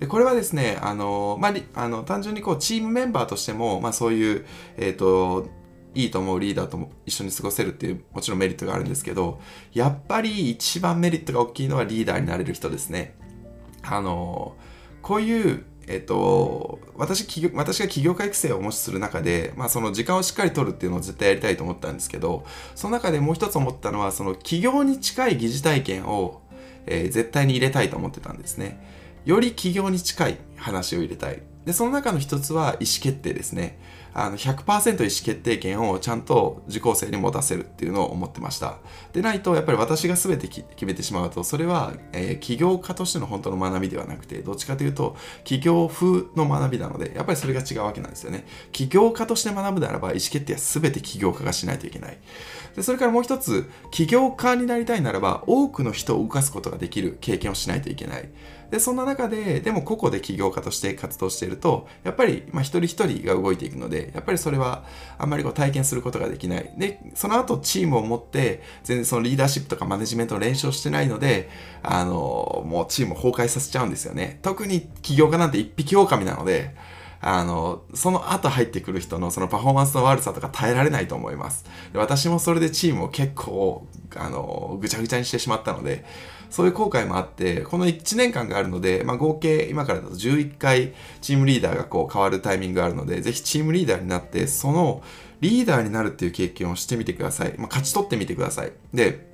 [0.00, 4.44] でこれはですねあの、まあ、あの単純にこうチームメンバーとしても、まあ、そういう、
[4.76, 5.48] えっと
[5.94, 9.40] いいと思うリーダーとも一緒に過ごせるっていうもちろんメリットがあるんですけど
[9.74, 13.14] やっぱり一番メリットが大きいのはリーダーになれる人ですね。
[13.82, 14.56] あの
[15.02, 26.40] こういうえっと、私企業私が起業家育成をもしする中で、まあ、その時間をしっかり取るっていうのを絶対やりたいと思ったんですけどその中でもう一つ思ったのはその起業に近い疑似体験を、
[26.86, 28.80] えー絶対に入れたいと思ってたんですね。
[29.24, 31.42] より起業に近い話を入れたい。
[31.66, 33.78] でその中の一つは意思決定ですね。
[34.14, 38.78] あの100%意思決定権をちゃんと受講生に持たせるっていうのを思ってました。
[39.12, 48.46] でないとやっぱり私が全て決めてしまうとそれは、えー起業家としての本当の学びではなくてどっちかというと起業風の学びなのでやっぱりそれが違うわけなんですよね。
[48.72, 52.18] 起業家として学ぶならば意思決定は全て起業家がしないといけない。
[52.74, 58.28] でそれからもう一つ起業家になりたいならば多くの人を動かすことができる経験をしないといけない。
[58.72, 64.84] でそんな中ででも個々で起業家として活動しているとやっぱり、まあ、一人一人が動いていくのでやっぱりそれは
[65.18, 71.50] あんまりこう体験することができないでその後チームを持って全然そのリーダーシップとかマネジメントの練習をしてないので
[71.82, 76.74] あのもうチームを崩壊させちゃうんですよね特に起業家なんて一匹狼なので
[77.24, 81.64] あの、その後入ってくる人のそのパフォーマンスの悪さとか耐えられないと思います。
[81.92, 86.04] で私もそれでチームを結構、あの、ぐちゃぐちゃにしてしまったので、
[86.52, 95.02] そういう後悔もあって、この1年間があるので、まあ、合計今からだと11回チームリーダーがこう変わるタイミングがあるので、ぜひチームリーダーになって、その
[95.40, 97.54] リーダーになるっていう経験をしてみてください。
[97.56, 98.72] まあ、勝ち取ってみてください。
[98.92, 99.32] で、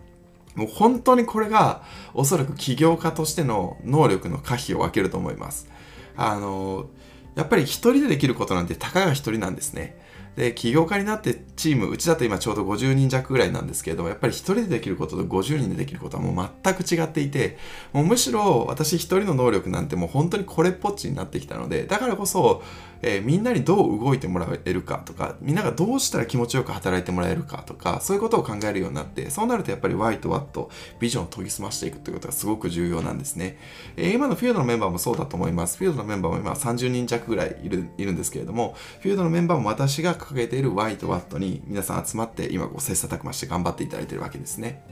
[0.55, 1.83] もう本当にこれが
[2.15, 5.69] おそらく起業家としての能力の可否を分けると思います。
[6.17, 6.87] あの、
[7.35, 9.97] やっぱり一人でできることなんてたかが一人なんですね。
[10.39, 17.59] で、起業家になってチーム、うちだと今ちょうど50人弱ぐらいなんですけれども、やっぱり一人でできることと50人でできることはもう全く違っていて、
[17.93, 22.63] もうむしろ私一人の能力なんてもう本当にこれっぽっちになってきたので、だからこそ、
[23.03, 30.69] えーみんなにどう動いてもらえるかとか、みんながどうしたら気持ちよく働いてもらえるかとか、そういうことを考えるようになって、そうなるとやっぱり Y と What、
[31.01, 33.59] ビジョンを研ぎ澄ましていくということがすごく重要なんですね。
[33.97, 35.79] えー今のフィールドのメンバーもそうだと思います。
[35.79, 44.85] フィールドのメンバーも今30人弱ぐらいいるいるんですけれども、フィールドのメンバーも私が掲げている Y と What に皆さん集まって今こう切磋琢磨して頑張っていただいているわけですね。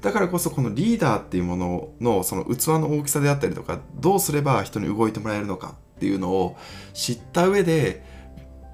[0.00, 6.56] だからこそこのリーダーっていうもののその器の大きさであったりとかどうすれば人に動いてもらえるのかっていうのを
[6.92, 8.04] 知った上で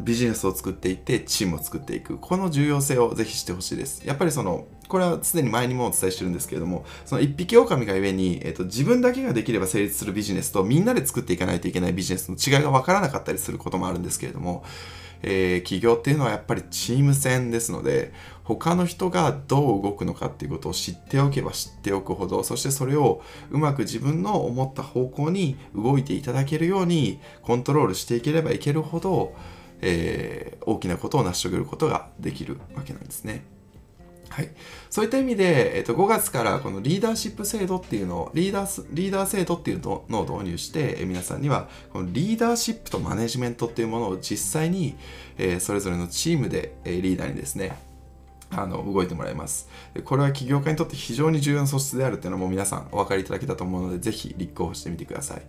[0.00, 14.64] ビジネスを作っていってチームを作っていくこの重要性をぜひ知ってほしいですやっぱりそのこれはすでに前にもお伝えしてるんですけれどもその一匹狼がゆえに、えっと自分だけができれば成立するビジネスとみんなで作っていかないといけないビジネスの違いが分からなかったりすることもあるんですけれども
[15.22, 18.12] えー起業っていうのはやっぱりチーム戦ですので
[18.44, 29.34] 他の人がどう動くのかっていうことを知っておけば知っておくほどそしてそれをうまく自分の思った方向に動いていただけるようにコントロールしていければいけるほど、
[29.80, 33.59] えー大きなことを成し遂げることができるわけなんですね。
[34.30, 34.50] はい、
[34.90, 44.96] そういった意味で、えっと、5月からこのリーダーシップ制度っていうのをリーダーリーダー制度っていうのを導入してえ皆さんにはこのリーダーシップとマネジメントっていうものを実際に、
[45.36, 47.76] えー、それぞれのチームで、え、リーダーにですね
[48.50, 49.68] あの動いてもらいます。
[50.04, 55.42] これは起業家にとって非常に重要な素質であるっていうのも皆さんお分かりいただけたと思うのでぜひ立候補してみてください。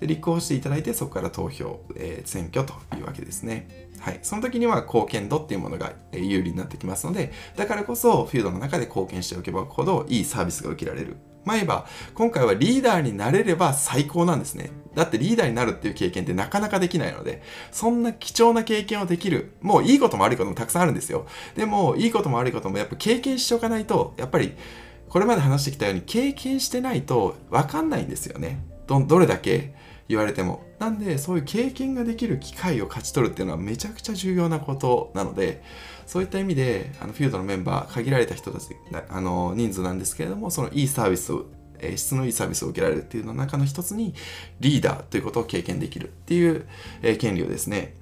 [0.00, 3.89] で立候補していただいてそこから投票、えー、選挙というわけですね。
[4.00, 11.16] はい、その時には貢献度っていうものが有利になってきますので、だからこそフィールドの中で貢献しておけばほどいいサービスが受けられる。
[11.44, 14.70] まあ言えば、今回はリーダーになれれば最高なんですね。
[14.94, 19.54] だってリーダーになるっていう経験ってなかなかできないので、そんな貴重な経験をできる。
[19.60, 21.26] もういいことも悪いこともたくさんあるんですよ。
[21.56, 24.54] でも、いいことも悪いこともやっぱ経験しておかないと、やっぱり、
[25.08, 28.64] これまで話してきたように経験してないと分かんないんですよね。
[28.86, 29.74] ど、どれだけ
[30.10, 30.64] 言われても。
[30.80, 35.62] なんで、そういう経験ができる機会を勝ち取るっていうのはめちゃくちゃ重要なことなので、
[36.04, 38.74] そういった意味で、あのフィールドのメンバー、限られた人たち、
[39.08, 41.46] あの人数なんですけれども、そのいいサービスを
[41.78, 44.14] え質のいいサービスを受けられるっていうの中の一つに
[44.58, 46.66] リーダーということを経験できるっていう、
[47.02, 47.94] え権利をですね、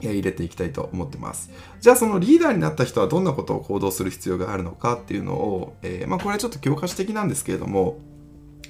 [0.00, 1.50] 入れていきたいと思ってます。
[1.80, 7.98] じゃあそのリーダーになった人はどんなことを行動する必要があるのかっていうのを、えー、まあ、これはちょっと教科書的なんですけれども、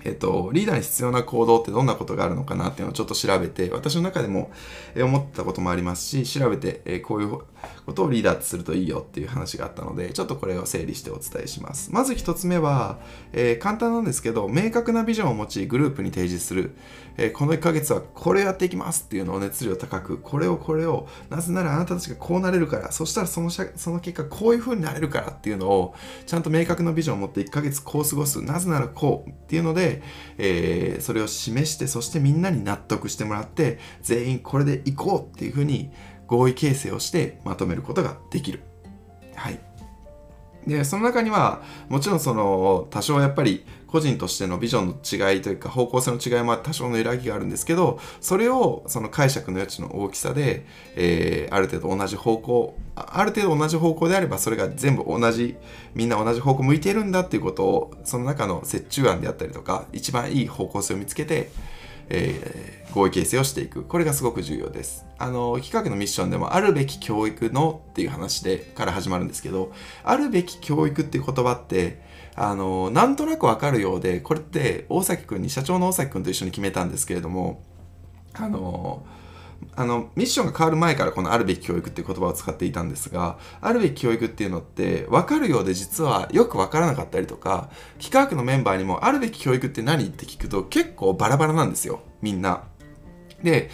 [0.04, 4.50] えっと、リーダーに必要な行動ってどんなことがあるのかなっていうのをちょっと調べて、私の中でも
[4.96, 7.38] 思ったこともありますし、調べて、えこういう
[7.87, 11.92] ことをリーダーするといいよっていう話があったので、ちょっとこれを整理してお伝えします。
[11.92, 12.98] まず一つ目は、
[13.33, 16.74] えー、簡単なんですけど、明確なビジョンを持ち、グループに提示する。
[17.16, 25.94] えー、この1ヶ月はこれをやっていきますっていうのを熱量高く、これをこれを、なぜならあなたたちがこうなれるから、そしたらそのその結果こういう風になれるからっていうのを、
[26.27, 28.42] ちゃんと明確なビジョンを持って1ヶ月こう過ごす。
[28.42, 30.03] なぜならこうっていうので、
[30.38, 35.90] えー、それを示して、そしてみんなに納得してもらって、全員これでいこうっていう風に
[36.37, 38.61] 合意形成をしてまとめることができる。
[39.35, 39.61] はい。
[40.66, 50.66] で、その中には、もちろんその、多少やっぱり個人としてのビジョンの違いというか方向性の違いも多少の揺らぎがあるんですけど、それをその解釈の余地の大きさで、
[50.97, 55.57] えー、ある程度同じ方向、ある程度同じ方向であれば、それが全部同じ、
[55.94, 61.51] みんな同じ方向向いてるんだっていうことを、その中の折衷案であったりとか、一番いい方向性を見つけて、
[62.09, 63.83] えー、合意形成をしていく。
[63.83, 65.04] これがすごく重要です。
[65.18, 69.72] あの、企画のミッションでも、あるべき教育のっていう話で、から始まるんですけど、
[70.04, 72.00] あるべき教育っていう言葉って、
[72.37, 77.64] あの、なんとなくわかるようで、これって大崎くんに、社長の大崎くんと一緒に決めたんですけれども、
[78.33, 79.04] あの、
[79.76, 92.64] あのミッションが変わる前からこのあるべき教育っていう言葉を使っていたんですがあるべき教育っていうのって分かるようで実はよく分からなかったりとか企画のメンバーにもあるべき教育って何って聞くと結構バラバラなんですよみんな。
[93.44, 93.70] で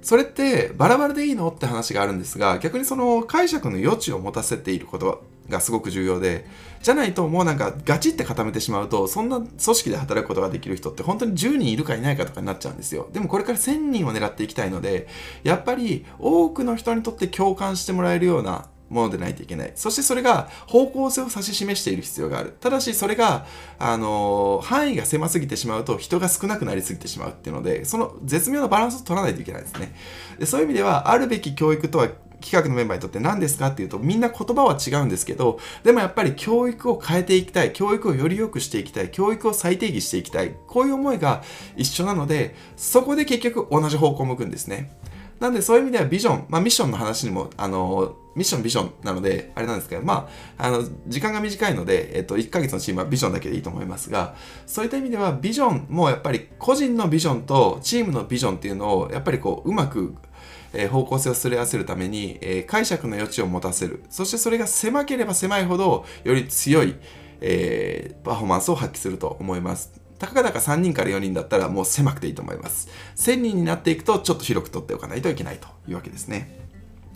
[0.00, 1.48] それってバラバラでいいの？
[1.48, 6.46] って話があるんですが逆にその解釈の余地を持たせていることがすごく重要で
[6.82, 13.08] じゃないともうなんかガチって固めてしまうとそんな組織で働くことができる人って本当に10人いるかいないかとかになっちゃうんですよ。
[13.12, 15.08] でもこれから1000人を狙っていきたいので
[15.42, 19.72] やっぱり多くの人にとって共感してもらえるようなものでないといけない。
[19.74, 22.56] そしてそれが方向性を指し示している必要がある。
[22.60, 23.46] ただしそれが、
[23.78, 29.94] あのー、範囲が狭すぎてしまうと人が少なくなりすぎてしまうっていうので、その絶妙なバランスを取らないといけないですね。
[30.38, 32.08] でそういう意味では、あるべき教育とは
[32.40, 41.42] 企画のメンバーにとって何ですかっていうとみんな言葉は違うんですけどでもやっぱり教育を変えていきたい教育をより良くしていきたい教育を再定義していきたいこういう思いが
[41.76, 44.90] 一緒なのでそこで結局同じ方向を向くんですね
[45.40, 60.14] なんでそういう意味ではビジョン、まあミッションの話にも、あの、ミッションビジョンなので、あれなんですけど、まあ、あの、時間が短いので、えっと、1ヶ月のチームはビジョンだけでいいと思いますが、そういった意味ではビジョンもやっぱり個人のビジョンとチームのビジョンっていうのを、やっぱりこう、うまく
[60.72, 64.02] えー、方向性をすり合わせるために、えー、解釈の余地を持たせる。
[64.10, 66.94] そしてそれが狭ければ狭いほど、より強い、
[67.40, 69.97] えー、パフォーマンスを発揮すると思います。
[70.18, 72.88] たかがだか3人から4人だったらもう狭くていいと思います。
[73.16, 76.58] 1000人になっていくとちょっと広く取っておかないといけないというわけですね。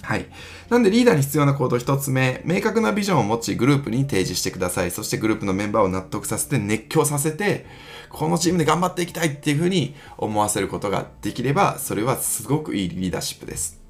[0.02, 0.26] はい。
[0.68, 4.90] なんでリーダーに必要な行動1つ目、明確なビジョンを持ちグループに提示してください。
[4.90, 7.66] そしてグループのメンバーを納得させて熱狂させて、
[8.10, 13.80] このチームで頑張っていきたいっていうふうに思わせることができれば、それはすごくいいリーダーシップです。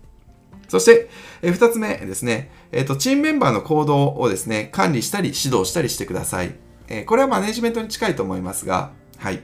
[0.69, 1.11] そして、
[1.43, 6.55] え2つ目ですね、えっ、ー、と、チームメンバーの行動をですね、管理したり指導したりしてください。
[6.89, 8.93] え、これはマネジメントに近いと思いますが、
[9.23, 9.41] はい。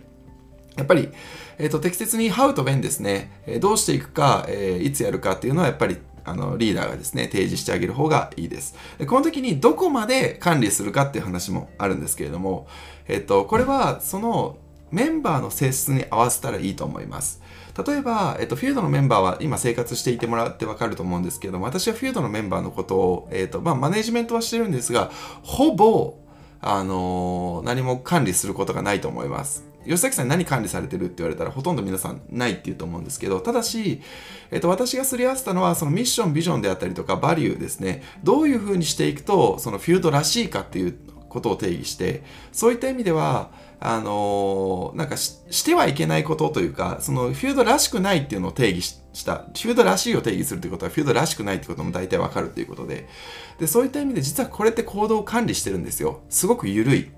[0.76, 1.08] やっぱり、
[1.58, 12.68] えっ、ー、と、適切に How と When ですね、えどうしていくか、えいつやるかっていうのはやっぱりあのリーダーがですね提示してあげる方がいいですでこの時にどこまで管理するかっていう話もあるんですけれども、
[13.06, 14.58] えっと、これはその
[14.90, 17.42] メンバーの性質に合わせたらいいと思います
[17.86, 25.12] 例えば、えっと、フィールドのメンバーは今生活していてもらってわかると思うんですけども、私はフィールドのメンバーのことを、えっと、まあ、マネジメントはしてるんですが、
[25.44, 26.18] ほぼ、
[26.60, 29.67] あのー、何も管理することがないと思います。
[29.88, 34.02] 吉崎さん何管理されてるって言われたらほとんど皆さんないって言うと思うんですけど、ただし、
[34.50, 38.02] えっと、私がすり合わせたのはそのミッション、ビジョンであったりとかバリューですね。
[38.22, 40.98] どういうふうにしていくとそのフィールドらしいかっていう
[41.28, 42.22] ことを定義して、
[42.52, 53.08] そういった意味では、あのー、なんかしてはいけないことというか、そのフィールドらしくないっていうのを定義した、フィールドらしいを定義するということは、フィールドらしくないってことも大体わかるということで、
[53.58, 56.22] で、そういった意味で実はこれって行動を管理してるんですよ。
[56.28, 57.10] すごく緩い。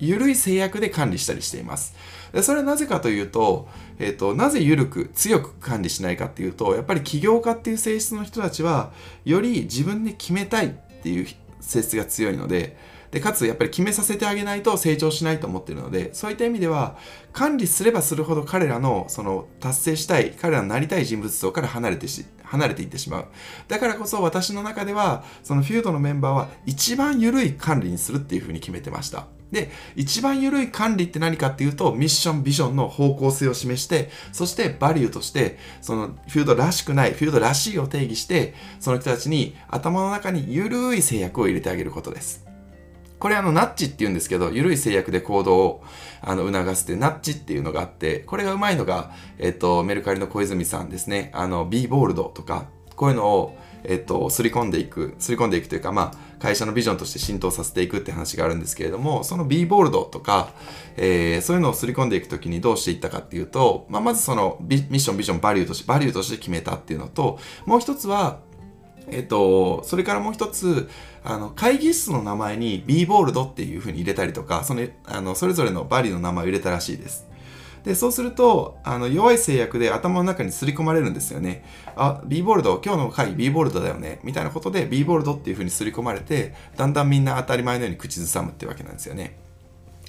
[0.00, 1.94] 緩い制約で管理したりしています。
[2.32, 8.92] でそれはなぜかというと、えっ、ー、と、なぜ緩く、強く管理しないかっていうと、やっぱり起業家っていう性質の人たちは、
[9.24, 10.70] より自分で決めたいっ
[11.02, 11.26] ていう
[11.60, 12.76] 性質が強いので、
[13.10, 16.96] で、かつやっぱり決めさせてあげないと成長しないと思ってるので、そういった意味では、
[17.32, 23.26] 管理すればするほど彼らの、その、達成したい、彼らのなりたい人物像から離れてし、離れていってしまう。
[23.66, 29.26] だからこそ私の中では、そのフィードのメンバーは一番緩い管理にするっていうふうに決めてました。
[29.50, 42.50] で、一番緩い管理って何かっていうと、ミッション、ビジョンの方向性を示して、そしてバリューとして、そのフィールドらしくない、フィールドらしいを定義して、その人たちに頭の中に緩い制約を入れてあげることです。
[43.20, 45.84] これあの、ナッチって言うんですけど、緩い制約で行動を
[46.22, 51.30] あの促すって、ナッチっていうのがあって、これがうまいのが、えっと、メルカリの小泉さんですね。
[51.34, 60.50] あの、B ボールドとか、こういうのを、えっと、すり込んでいく、すり込んでいくというか、まあ、会社のビジョンとして浸透させていくって話があるんですけれども、その B ボールドとか、
[60.96, 68.40] えー、そういうのをすり込んでいくときにどうしていったかっていうと、まあ、まずそのミッション、ビジョン、バリューとして、バリューとして決めたっていうのと、もう一つは、
[69.08, 70.88] えっと、それからもう一つ、
[71.24, 77.29] あの、会議室の名前に B ボールドっていうふうに入れたりとか、その、あの、それぞれのバリューの名前を入れたらしいです。
[77.84, 81.64] で、そうすると、あの、弱い制約で頭の中に刷り込まれるんですよね。
[81.96, 84.20] あ、B ボールド、今日の回 B ボールドだよね。
[84.22, 89.38] みたいなことで B ボールドっていう風に刷り込まれて、だんだんみんな当たり前のように口ずさむってわけなんですよね。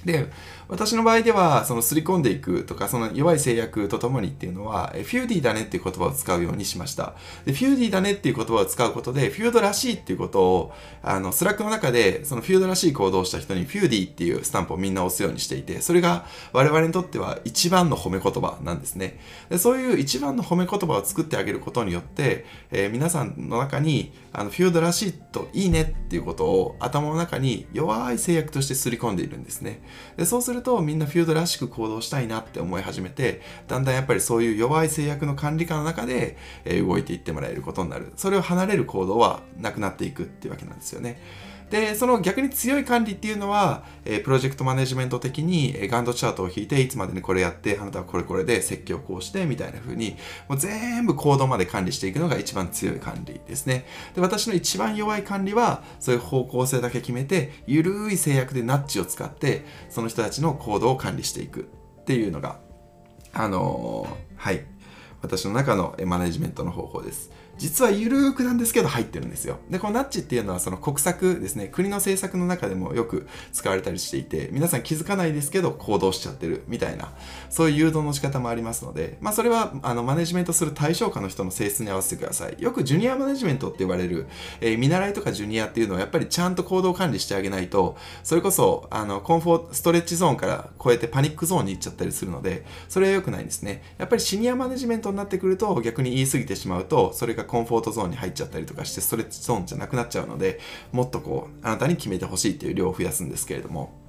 [0.04, 0.28] で、
[0.72, 7.12] 私の場合では、そのすり込んでいくとか、その弱い制約とともにっていうのは、フューディーだねっていう言葉を使うようにしました。
[7.44, 19.20] で、フューディーだねっていう言葉を使うことで、フュードらしいっていうことを、あの、 Slack の中で、そのフュードらしい行動をした人に、フューディーっていうスタンプをみんな押すようにしていて、それが我々にとっては一番の褒め言葉なんですね。
[19.50, 29.82] でそういう一番の褒め言葉を作ってあげることによって、えー、皆さんの中に、あの、フュードらしいといいねっていうことを頭の中に弱い制約としてすり込んでいるんですね。
[30.16, 38.12] でそうすると、みんなフュードらしく行動したいなって思い始めて、だんだんやっぱりそういう弱い制約の管理下の中で、動いていってもらえることになる。
[38.16, 41.20] それを離れる行動はなくなっていくっていうわけなんですよね。
[41.72, 50.18] で、その逆に強い管理っていうのは、え、プロジェクトマネジメント的に、え、ガンドチャートを引いて、いつまでにこれやって、あなたはこれこれで設計をこうして、みたいな風に、
[50.50, 53.86] もう全部行動まで管理していくのが一番強い管理ですね。
[54.14, 61.70] で、私の一番弱い管理は、そういう方向性だけ決めて、ゆるい制約でナッチを使って、その人たちの行動を管理していく
[62.02, 62.58] っていうのが、
[63.32, 64.66] あのー、はい。
[65.22, 67.30] 私の中のマネジメントの方法です。
[67.62, 69.60] 実はゆるーくなんですけど入ってるんですよ。
[69.70, 77.12] で、このナッチっていうのはその国策ですね、国の政策の中でもよく使われたりしていて、皆さん気づかないですけど行動しちゃってるみたいな、
[77.50, 82.60] そういう誘導の仕方もありますので、まあそれはあのマネジメントする対象下の人の性質に合わせてください。
[82.60, 84.26] よくジュニアマネジメントって言われる、
[84.60, 93.82] えー、見習いとかジュニアっていうのはやっぱりちゃんと行動管理してあげないと、それこそあのコンフォート、ストレッチゾーンから超えてパニックゾーンに行っちゃったりするので、それは良くないんですね。
[93.98, 100.58] やっぱりシニアマネジメントになってくると逆に言い過ぎてしまうと、それがコンフォートゾーンに入っちゃったりとかしてストレッチゾーンじゃなくなっちゃうので
[100.90, 104.00] もっとこうあなたに決めてほしいっていう量を増やすんですけれども。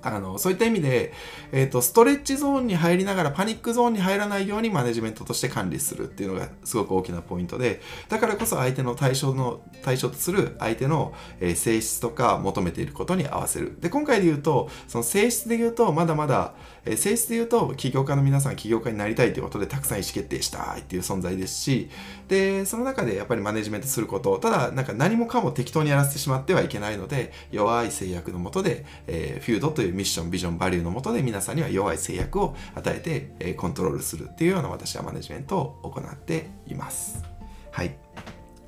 [0.00, 1.12] あのそういった意味で、
[1.50, 13.76] えーと、ストレッチゾーンに入りながらパニックゾーンに入らないようにマネジメントとして管理するっていうのがすごく大きなポイントでだからこそ相手の対象の対象とする相手の、えー、性質とか求めていることに合わせる。
[13.80, 16.54] で今回で言うとその性質で言うとまだまだ、
[16.88, 21.90] え、性質で言うと起業家の皆さん起業家になりたいということでたくさん意思決定したいっていう存在ですし
[22.28, 37.22] でその中でやっぱりマネジメントすることただなんか何もかも適当にやらせてしまってはいけないので弱い制約のもとで、えー、フュードというミッション、ビジョン、バリューのもとで皆さんには弱い制約を与えて、えコントロールするっていうような私はマネジメントを行っています。
[37.70, 37.96] はい。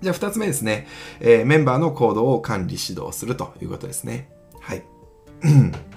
[0.01, 0.87] じゃあ2つ目ですね、
[1.21, 4.29] えー、メンバーの行動を管理指導するということですね。
[4.61, 4.85] はい。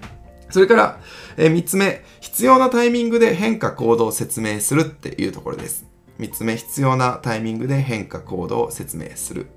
[0.54, 1.00] それから、
[1.36, 5.88] えー、3つ目、必要なタイミングで変化行動を説明するっていうところです。
[6.20, 9.48] 3つ目、必要なタイミングで変化行動を説明する。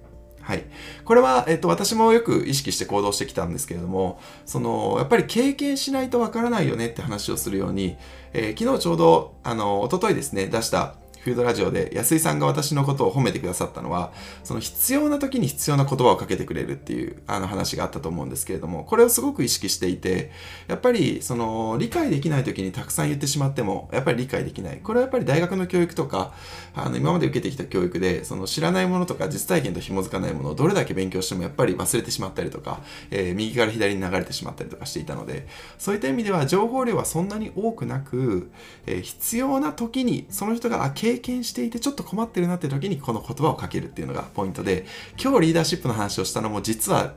[0.40, 0.64] はい。
[1.04, 7.98] これは、えっと、私もよく意識して行動してきたんですけれども、その、やっぱり経験しないとわからないよねって話をするように、
[8.32, 10.94] えー、昨日ちょうど、あの、おとといですね、出した
[11.26, 14.12] フードラジオで安井さんが私のことを褒めてくださったのは、
[14.44, 20.30] その必要な時に必要な言葉をかけてくれるっていうあの話があったと思うんですけれども、これをすごく意識していて、
[20.68, 24.77] やっぱりその理解できない時にたくさん言ってしまっても、やっぱり理解できない。
[24.77, 26.33] これはやっぱり大学の教育とか、
[26.77, 32.79] あの今まで受けてきた教育で、その知らないものとか実体験と紐づかないものをどれだけ勉強してもやっぱり忘れてしまったりとか、
[33.10, 38.52] えー、右から左に流れてしまったりとかしていたので、そういった意味では情報量はそんなに多くなく、
[38.87, 44.87] えー、必要な時にその人が経経験していてちょっと困ってるなって時にこの言葉をかけるっていうのがポイントで
[45.23, 47.14] 今日リーダーシップの話をしたのも実は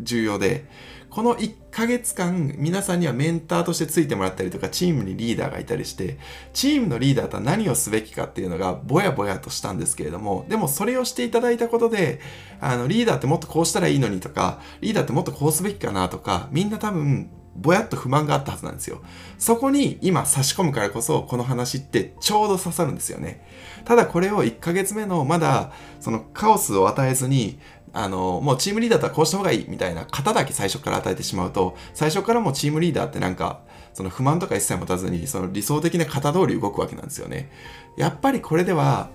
[0.00, 0.68] 重要で
[1.10, 6.18] この1ヶ月間皆さんにはメンターとしてついてもらったりとかチームにリーダーがいたりして
[6.52, 12.20] チームのリーダーとは何をすべきかっていうのがぼやぼやとしたんですけれどもでもそれをしていただいたことで
[12.60, 19.02] あのリーダーってもっとこうしたらいいのにとかリーダーってもっとこうすべきかなとかみんな多分ぼやっと不満があったはずなんですよ。
[19.38, 23.46] そこに今差し込むからこそこの話ってちょうど刺さるんですよね。
[23.84, 27.58] ただこれを1ヶ月目のまだそのカオスを与えずに
[27.96, 33.60] あの、もうチームリーダーとはこうした方がいいみたいな型だけ最初から与えてしまうと、最初からもうチームリーダーってなんか、
[33.92, 37.52] その不満とか一切持たずに、その理想的な型通り動くわけなんですよね。
[37.96, 39.10] やっぱりこれでは、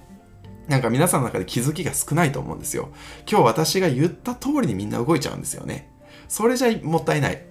[0.69, 2.89] なんか皆さんの中で気づきが少ないと思うんですよ。
[3.29, 5.91] 今日私が言った通りにみんな動いちゃうんですよね。
[6.29, 7.48] それじゃもったいない。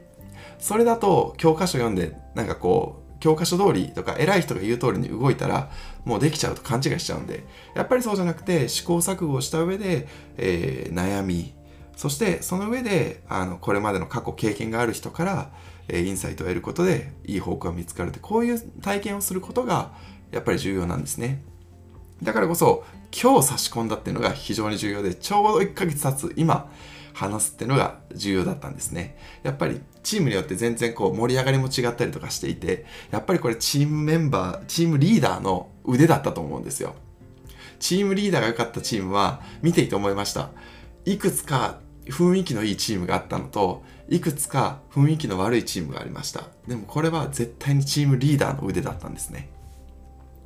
[0.58, 5.70] それだと教科書読んでなんかこう教科書通りとか偉い人が言う通りに動いたら
[6.04, 7.44] もうできちゃうと勘違いしちゃうんで
[7.74, 11.54] やっぱりそうじゃなくて試行錯誤した上で、えー、悩み
[11.96, 15.50] そしてその上であのこれまでの過去経験がある人から、
[15.88, 19.92] えー、インサイトを得ることでいい方向が見つかるってこういう体験をすることが
[20.30, 21.42] やっぱり重要なんですね
[22.22, 26.70] だからこそ今日差し込んだっていうのが非常に重要でちょうど1ヶ月経つ今
[27.14, 29.16] 話すっていうのが重要だったんですね。
[29.42, 36.94] やっぱりチームによって全然こう盛り上がりも違ったりとかしていて、やっぱりこれチームメンバー、チームリーダーの腕だったと思うんですよ。
[37.78, 40.48] チームリーダーが良かったチームは見ていて思いました。
[41.04, 46.44] いくつか雰囲気のいいチームがあったのと、いくつか雰囲気の悪いチームがありました。
[46.66, 49.50] でもこれは絶対にチームリーダーの腕だったんですね。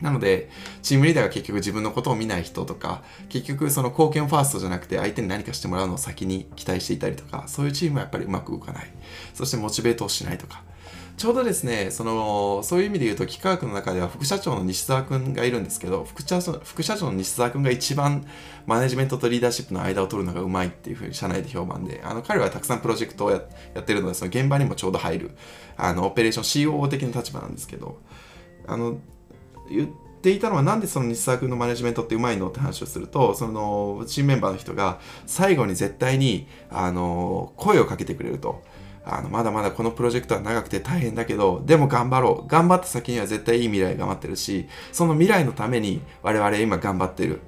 [0.02, 0.50] なので、
[0.82, 8.92] チームリーダーが結局自分のことを見ない人とか、結局その貢献ファーストじゃなくて相手に何かしてもらうのを先に期待していたりとか、そういうチームはやっぱりうまく動かない。
[9.32, 10.64] そしてモチベートをしないとか。
[11.16, 18.24] ちょうどですね、その、そういう意味で言うと、幾何学の中では副社長の西澤くんがいるんですけど、副社長副社長の西澤くんが一番
[18.66, 25.30] マネジメントとリーダーシップの間を取るのがうまいっていうふうに社内で評判で、あの、彼はたくさんプロジェクトをやってるので、その現場にもちょうど入る、
[25.76, 28.00] あの、オペレーション COO 的な立場なんですけど、
[28.66, 28.98] あの、
[29.68, 38.62] 言っていたのはなんでその西澤君のマネジメントってうまいのって話をするとそのチームメンバーの人が最後に絶対にあの声をかけてくれると。
[39.04, 47.40] あのまだまだこのプロジェクトは長くて大変だけどでも頑張ろう頑張った先には絶対いい未来が待ってるしその未来のために我々今頑張ってる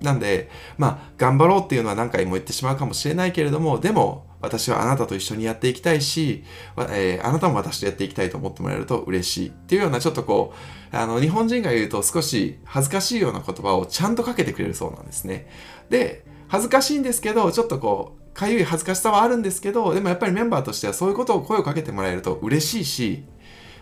[0.00, 0.48] なんで
[0.78, 6.44] まあ頑張ろうっていうのは何回も言ってしまうかもしれないけれどもでも私はあなたと一緒にやっていきたいし、
[6.90, 10.52] えー、あなたも私とやっていきたいと思ってもらえると嬉しいっていうようなちょっとこ
[10.92, 15.48] う、あの、日本人が言うと少し恥ずかしいような言葉をちゃんとかけてくれるそうなんですね。
[15.88, 23.24] で、恥ずかしいんですけど、ちょっとこう、かゆい恥ずかしさはあるんですけど、でもやっぱりメンバーとしてはそういうことを声をかけてもらえると嬉しいし、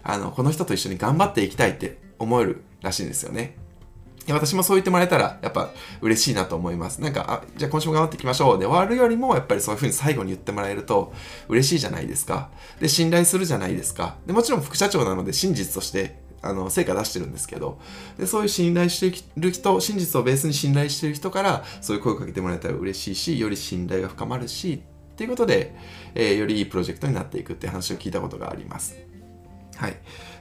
[0.03, 3.57] あの、この人と一緒に頑張っていきたいって思えるらしいんですよね。
[4.29, 7.01] 私もそう言ってもらえたら、やっぱ嬉しいなと思います。
[7.01, 11.12] なんか、あ、じゃあ今週も頑張っていきましょうで終わるよりも、やっぱりそういう風に最後に言ってもらえると
[11.49, 12.51] 嬉しいじゃないですか。
[12.81, 14.16] で、信頼するじゃないですか。
[14.27, 17.79] で、もちろん副社長なので真実として、あの、成果出してるんですけど、
[18.18, 25.75] で、そういう信頼してる人、真実をベースに信頼してる人から、そういう声をかけてもらえたら嬉しいし、より信頼が深まるし、っていうことで、
[26.14, 28.97] えー、よりいいプロジェクトになっていくって話を聞いたことがあります。
[29.77, 29.97] はい。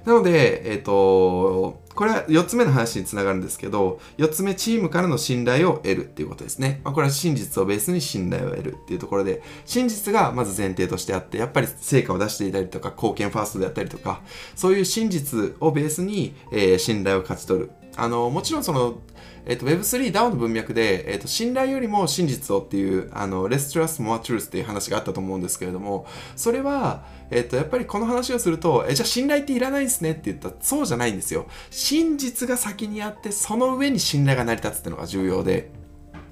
[0.05, 6.79] なので、えっ、ー、と、これは4つ目の話につながるんですけど、4つ目、チームからの信頼を得るっていうことですね。
[6.83, 14.21] まあ、これは真実をベースに信頼を得るっていうところで、真実がまず前提としてあって、やっぱり成果を出していたりとか、貢献ファーストであったりとか、
[14.55, 17.71] そういう真実をベースに、えー、信頼を勝ち取る。
[17.97, 18.99] あの、もちろんその、
[19.45, 31.45] えっと、Web3 DAO の文脈で、えっと、信頼よりも真実をっていう、あの、Less Trust More Truth っていう話があったと思うんですけれども、それは、えっと、やっぱりこの話をすると、え、じゃあ信頼っていらないですねって言ったら、そうじゃないんですよ。
[31.69, 35.71] 真実が先にあって、その上に信頼が成り立つっていうのが重要で。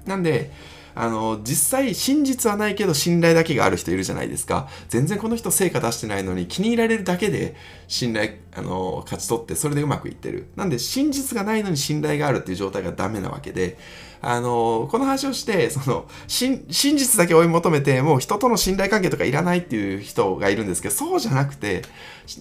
[0.05, 0.51] なんで、
[0.95, 4.67] あの、実際真実はないけど信頼だけがある人いるじゃないですか。
[4.89, 7.55] 全然この人成果出してないのに気に入られるだけで
[7.87, 10.47] 信頼、あの、勝ち取ってそれでうまくいってる。
[10.55, 13.77] なんで真実がないのに信頼があるっていう状態がダメなわけで、
[14.21, 21.83] あのこの話をしてその真実だけ追い求めてもう人との信頼関係とかいらないっていう人がいるんですけどそうじゃなくて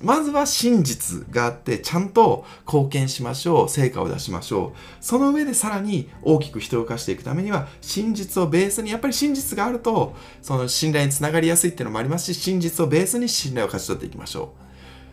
[0.02, 14.65] まずは真実があってちゃんと貢献しましょう成果を出しましょうその上でさらに大きく人を動かしていくためには真実をベースにやっぱり真実があるとその信頼につながりやすいっていうのもありますし真実をベースに信頼を勝ち取っていきましょう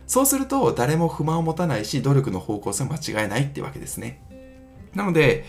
[0.07, 4.21] そうすると誰も不満を持たないし努力の方向性も間違えないってわけですね
[4.93, 5.45] なので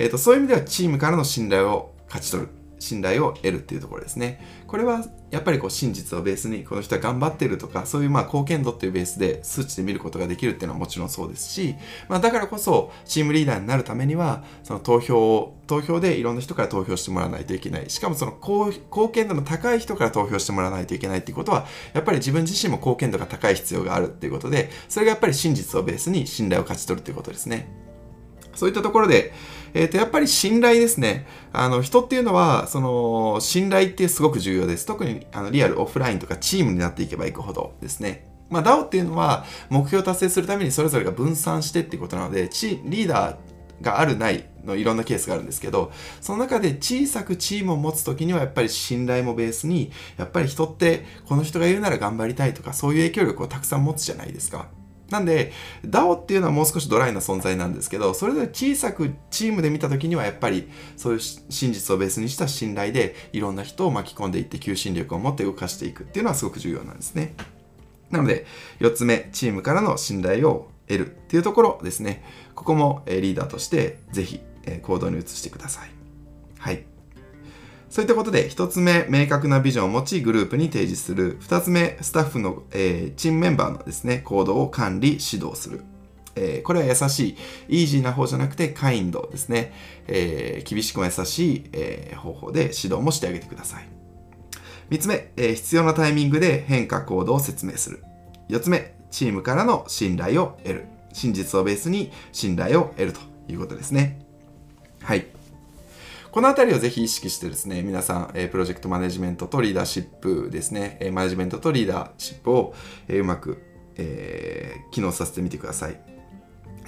[0.00, 2.48] えーと、そういう意味ではチームからの信頼を勝ち取る
[2.78, 4.40] 信頼を得るっていうところですね。
[4.68, 11.74] これはやっぱりこう真実をベースにこの人は頑張ってるとかそういうまあ貢献度っていうベースで数値で見ることができるっていうのはもちろんそうですし、
[12.06, 27.88] まあ、だからこそチームリーダーになるためにはその投票を投票でいろんな人から投票してもらわないといけないしかもその貢献度の高い人から投票してもらわないといけないっていうことはやっぱり自分自身も貢献度が高い必要があるっていうことでそれがやっぱり真実をベースに信頼を勝ち取るっていうことですね。
[28.54, 29.32] そういったところで
[29.78, 31.24] えっ、ー、と、やっぱり信頼ですね。
[31.52, 34.84] あの、人っていうのは、その、信頼ってすごく重要です。
[34.84, 38.26] 特に、あの、リアル、オフラインとかチームになっていけばいくほどですね。
[38.50, 43.36] まあ、DAO っていうのは、目標を達成するためにそれぞれが分散してっていうことなので、チリーダー
[43.80, 54.66] があるないのいろんなケースがあるんですけど、その中で小さくチームを持つときにはやっぱり信頼もベースに、やっぱり人ってこの人がいるなら頑張りたいとか、そういう影響力をたくさん持つじゃないですか。
[55.10, 55.52] なんで
[55.84, 67.34] DAO っていうのはもう少しドライな存在なんですけどそれぞれ小さくチームで見た時にはやっぱりそういう真実をベースにした信頼でいろんな人を巻き込んでいって求心力を持って動かしていくっていうのはすごく重要なんですね。
[68.10, 68.46] なので
[68.80, 72.24] 4つ目チームからの信頼を得るっていうところですね。
[72.54, 74.40] ここもリーダーとしてぜひ
[74.82, 75.90] 行動に移してください。
[76.58, 76.87] はい。
[77.90, 81.38] そういったことで、1つ目、明確なビジョンを持ち、グループに提示する。
[81.40, 85.82] 2つ目、スタッフの、えー、チームメンバーのですね、行動を管理、指導する。
[86.36, 87.36] えー、これは優しい、
[87.80, 89.72] イージーな方じゃなくて、カインドですね。
[90.06, 93.88] えー、厳しくも優しい、え方法で指導もしてあげてください。
[94.90, 98.04] 3つ目、え必要なタイミングで変化行動を説明する。
[98.50, 100.84] 4つ目、チームからの信頼を得る。
[101.14, 104.20] 真実をベースに信頼を得るということですね。
[105.02, 105.26] はい。
[106.30, 112.74] このあたりをぜひ意識してですね、皆さん、えプロジェクトマネジメントとリーダーシップですね、えマネジメントとリーダーシップを、
[113.08, 113.62] えうまく、
[113.96, 116.00] えー、機能させてみてください。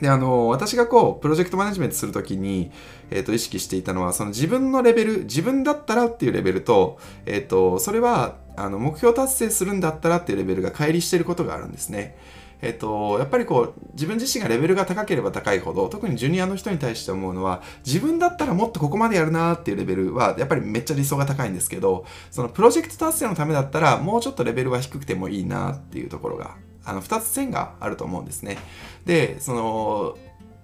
[0.01, 2.71] で、あの、私がこう、プロジェクトマネジメントするときに、
[3.11, 12.17] えっ、ー、と、意識していたのは、その自分のレベル、自分だったらっていうレベルと、えっ、ー、と、それは、あの、目標達成するんだったらっていうレベルが乖離してることがあるんですね。
[12.63, 28.59] えっと、やっぱりこう、自分自身がレベルが高ければ高いほど、特にジュニアの人に対して思うのは、自分だったらもっとここまでやるなっていうレベルは、やっぱりめっちゃ理想が高いんですけど、そのプロジェクト達成のためだったら、もうちょっとレベルは低くてもいいなっていうところが、あの、2つ線があると思うんですね。
[29.07, 30.19] で、その、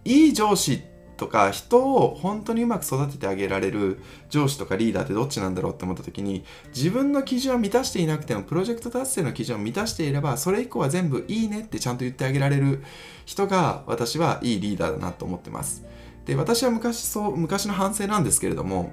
[0.05, 0.83] いい上司
[1.17, 3.99] とか人を本当にうまく育ててあげられる
[4.29, 6.45] 上司とかリーダーってどっちなんだろうって思った時に
[6.75, 12.83] 自分の基準を満たしていなくてもプロジェクト達成の基準を満たしていればそれ以降は全部いいねってちゃんと言ってあげられる
[13.25, 15.85] 人が私はいいリーダーだなと思ってます。
[16.27, 18.93] で私は昔そう昔の反省なんですけれども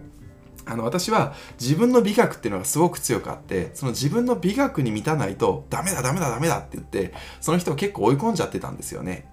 [0.66, 9.28] あの私は自分の美学っていうのがすごく強くあってその自分の美学に満たないとダメだダメだダメだって言ってその人を結構追い込んじゃってたんですよね。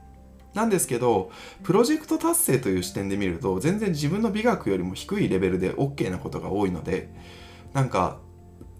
[0.54, 1.30] なんですけど、
[1.62, 7.08] プロジェクト達成という視点で見ると、全然自分の美学よりも低いレベルで OK なことが多いので、
[7.72, 8.18] なんか、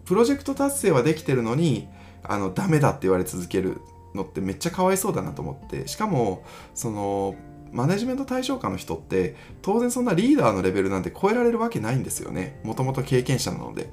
[0.05, 1.89] プロジェクト達成はできてるのに、
[2.25, 3.81] あの、ダメだって言われ続ける
[4.14, 6.45] のってめっちゃかわいそうだなと思って、しかも、
[6.75, 7.37] その、
[7.73, 12.61] マネジメント対象下の人って、当然そんなリーダーのレベルなんて超えられるわけないんですよね。
[12.64, 13.91] もともと経験者なので。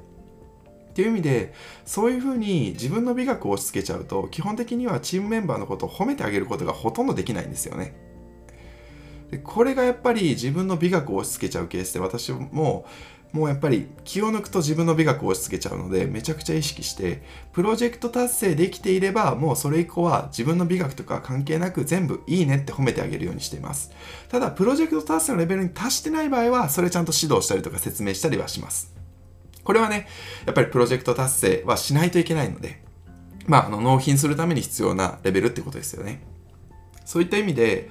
[0.88, 7.94] っていう意味でそういうふうに自分の美学を押し付けちゃうと基本的にはチームメンバーのことを褒めてあげることがほとんどできないんですよね。
[9.30, 12.86] でこれがやっぱり自分の美学を押し付けちゃうケースで私も
[13.32, 17.22] もうやっぱり気を抜くと自分の美学を押し付けちゃうのでめちゃくちゃ意識して
[17.52, 23.92] プロジェクト達成できていればもうそれ以降は自分の美学とか関係なく全部いいねって褒めてあげるようにしています
[24.28, 28.97] ただプロジェクト達成のレベルに達してない場合はそれちゃんと指導したりとか説明したりはします
[29.68, 30.06] これはね、
[30.46, 32.82] やっぱりプロジェクト達成はしないといけないので、
[33.46, 36.22] まあ、あの納品するために必要なレベルってことですよね。
[37.04, 37.90] そういった意味で、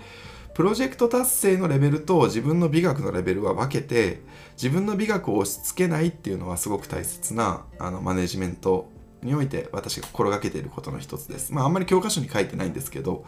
[0.56, 4.24] プロジェクト達成のレベルと自分の美学のレベルは分けて、
[4.54, 8.90] 自分の美学を押し付けないっていうのはすごく大切なあのマネジメント
[9.22, 11.54] において私が心がけていることの一つです。
[11.54, 13.24] まああんまり教科書に書いてないんですけど、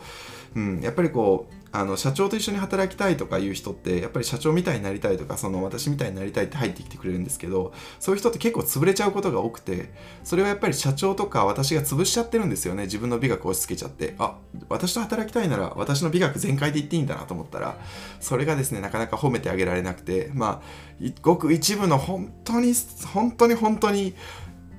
[0.56, 9.94] うん、やっぱりこうあの社長と一緒に働きたいとかいう人ってやっぱり社長みたいになりたいとかその私みたいになりたいって入ってきてくれるんですけどそういう人って結構潰れちゃうことが多くて
[10.24, 12.84] それはやっぱり社長とか私が潰しちゃってるんですよね。
[12.84, 14.16] 自分の美学を押し付けちゃって。
[14.18, 17.78] あ私と働きたいなら私の美学全開で言っていいんだなと思ったら
[18.20, 20.32] それがですねなかなか褒めてあげられなくて。
[20.34, 20.90] まあ
[21.22, 22.74] ごく一部の本当に
[23.14, 24.16] 本当に本当に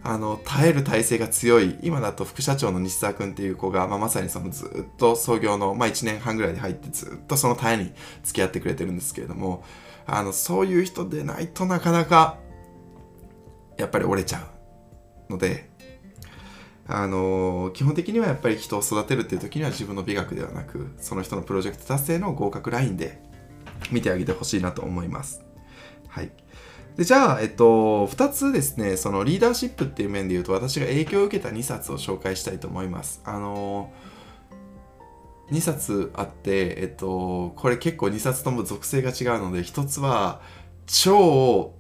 [0.03, 7.93] あの耐える体制が強い今だと副社長の西澤君っていう子が、まあ、まさにそのずっと創業の、まあ、1年半ぐらいで入ってずっとその耐えに
[8.23, 9.63] 付き合ってくれてるんですけれども
[10.07, 12.39] あのそういう人でないとなかなか
[13.77, 14.49] やっぱり折れちゃ
[15.29, 15.69] うので
[16.87, 23.23] あの基本的にはやっぱり人を育てるっていう時には自分の美学ではなくその人のプロジェクト達成の合格ラインで
[23.93, 25.43] 見てあげてほしいなと思います。
[26.09, 26.33] はい
[27.01, 33.23] でじゃあ、えっと、2つですね、そのリーダーシップっていう面で言うと、私が影響を受けた2冊を紹介したいと思います。
[33.25, 33.91] あの
[35.51, 40.43] 2冊あって、えっと、これ結構2冊とも属性が違うので、1つは、
[40.85, 41.73] 超、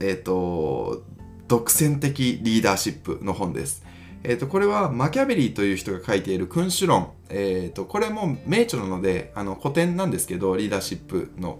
[0.00, 1.02] えっと、
[1.48, 3.84] 独占的リーダーシップの本です。
[4.24, 7.10] えっと、これはマキャベリーという人が書いている君主論。
[7.28, 11.58] えっと、これも名著なので、あの古典なんですけど、リーダーシップの。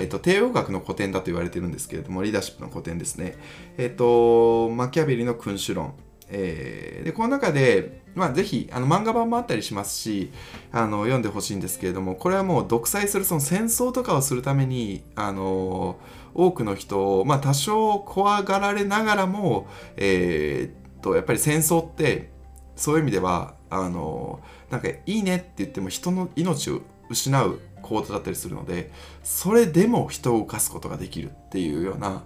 [0.00, 3.36] えっと、帝王学の古典だと言われてるんですけれども、リーダーシップの古典ですね。
[3.76, 5.94] えっと、マキャベリの君主論。
[6.30, 10.30] えー、でこの中で、まあ、ぜひあの漫画版もあったりしますし
[10.72, 15.98] あの読んでほしいんですけれどもこれはもう独裁するその戦争とかをするためにあの
[16.34, 22.30] 多くの人を、まあ、多少怖がられながらも、えー、とやっぱり戦争って
[22.76, 24.40] そういう意味ではあの
[24.70, 28.92] なんかいいねって言っても人の命を失う行動だったりするので
[29.30, 32.22] それでも人を動かすことができるっていうような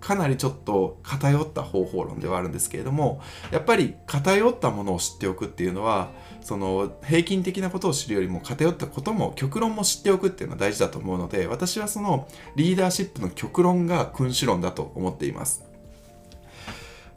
[0.00, 3.20] かなりちょっと偏った方法論ではあるんですけれども
[3.52, 6.08] やっぱり偏ったものを知っておくっていうのは
[6.40, 12.26] その平均的なことを知るよりも偏ったことも極論も知っておくっていうのは大事だと思うので私はその
[12.56, 15.62] リーダーシップの極論が君主論だと思っています。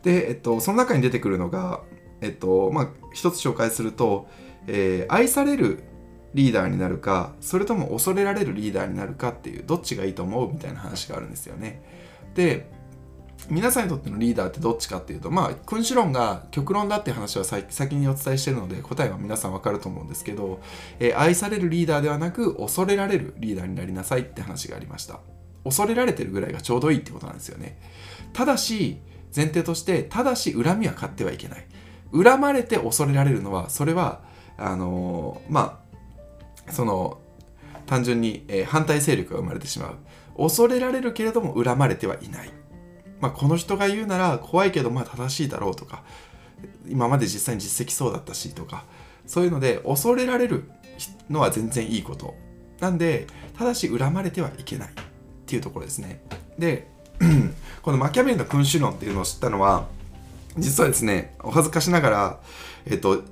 [0.03, 1.81] で、えっと、その中に出てくるのが、
[2.19, 4.27] えっとまあ、一つ紹介すると、
[4.67, 5.83] えー、愛される
[6.33, 11.81] リーダーになるかそれとも恐れられるリーダーになるかっていうどっちがいいと思うみたいな話があるんですよね。
[12.35, 12.69] で
[13.49, 20.59] 皆さんにとってのリーダーってどっちかっていうとまあ君主論が極論だっていう話は先にお伝えしてるので答えは皆さんわかると思うんですけど、
[20.99, 25.19] えー、愛されるリーダーではなく恐れられるリーダーになりなさいって話がありました。
[25.63, 27.79] 恐れられてるぐらいがちょうどいいってことなんですよね。
[28.33, 28.99] ただし
[29.35, 31.65] 前提としてただし恨みは買ってはいけない。
[32.11, 34.21] 恨まれて恐れられるのはそれは
[34.57, 35.88] あのー、まあ
[36.71, 37.19] その
[37.85, 39.95] 単純に、えー、反対勢力が生まれてしまう。
[40.37, 42.51] 恐れられるけれども恨まれてはいない、
[43.19, 46.03] まあ、この人が言うなら怖いけどまあ正しいだろうとか
[46.87, 48.85] 今まで実際に実績そうだったしとか
[49.25, 50.71] そういうので恐れられる
[51.29, 52.35] のは全然いいこと。
[52.79, 54.89] なんでただし恨まれてはいけない。
[54.89, 54.91] っ
[55.49, 56.21] ていうところですね。
[56.59, 56.87] で
[57.81, 59.87] このマキャベリの君主論っていうのを知ったのは
[60.57, 62.39] 実はですねお恥ずかしながら
[62.85, 63.23] えっと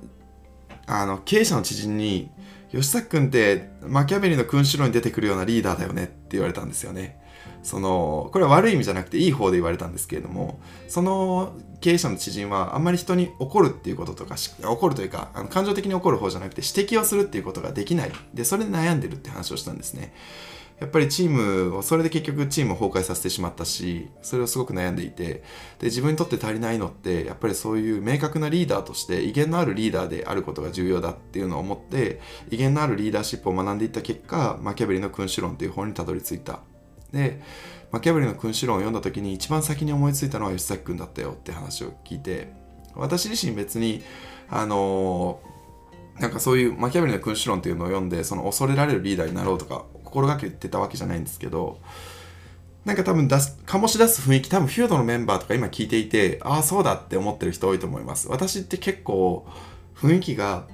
[0.86, 2.28] あの経営者の知人に
[2.70, 7.18] 吉崎君ってマキャベリの君主論に出てくるようなリーダーだよねって言われたんですよね。
[7.62, 20.12] そのこれは悪い意味じゃなくていい方で言われたんですけれどもその経営者の知人はあんまり人に怒るっていうこととか怒るというかあの感情的に怒る方じゃなくて指摘をするっていうことができないでそれで悩んでるって話をしたんですね。
[20.80, 25.42] やっぱりチームをそれで結局チームを崩壊させてしまったしそれをすごく悩んでいて
[25.80, 32.20] で自分にとって足りないのってやっぱりそういう明確なリーダーとして威厳のあるリーダーであることが重要だっていうのを思って
[32.50, 36.60] 威厳のあるリーダーシップを学んでいった結果マキャベリの君主論という本にたどり着いた。
[37.12, 37.40] で
[37.90, 42.52] マキャベリの君主論を読んだ時に一番先に思いついたのは吉崎君だったよって話を聞いて
[42.94, 44.02] 私自身別に
[44.50, 45.40] あの
[46.20, 51.78] なんかそういうマキャベリの君主論っていうのを読んでその恐れられるリーダーになろうとか心がけてたわけじゃないんですけど
[52.84, 58.28] なんか多分出す醸し出す雰囲気多分フィードのメンバーとか今聞いていてああそうだって思ってる人多いと思います。
[58.28, 59.46] 私って結構
[59.94, 60.66] 雰囲気が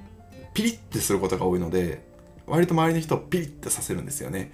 [0.52, 2.06] ピリッてすることが多いので
[2.46, 4.52] 割と周りの人をピリッてさせるんですよね。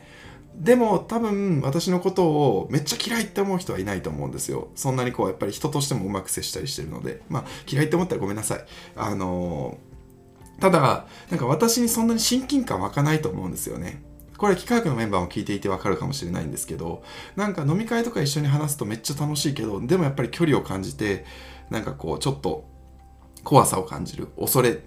[0.55, 4.69] でも多分私のことをめっちゃ嫌いって思う人はいないと思うんですよ。
[4.75, 7.21] そんなにこうやっぱり人としてもうまく接したりしてるので。
[7.29, 8.65] まあ嫌いって思ったらごめんなさい。
[8.97, 14.03] あのー、ただなんか私にそんなに親近感湧かないと思うんですよね。
[14.41, 17.03] これは幾何学のメンバーも聞いていてわかるかもしれないんですけど
[17.37, 21.27] なんか飲み会とか一緒に話すとめっちゃ楽しいけどでもやっぱり距離を感じて
[21.69, 22.65] なんかこうちょっと
[23.45, 24.81] 怖さを感じる恐れ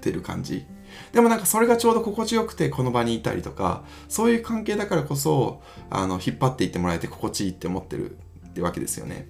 [0.00, 0.64] てる感じ
[1.12, 8.12] でもなんかそれがちょうど心地よくてこの場にいたりとかそういう関係だからこそあの引っ張っていってもらえて心地いいって思ってる
[8.48, 9.28] ってわけですよね。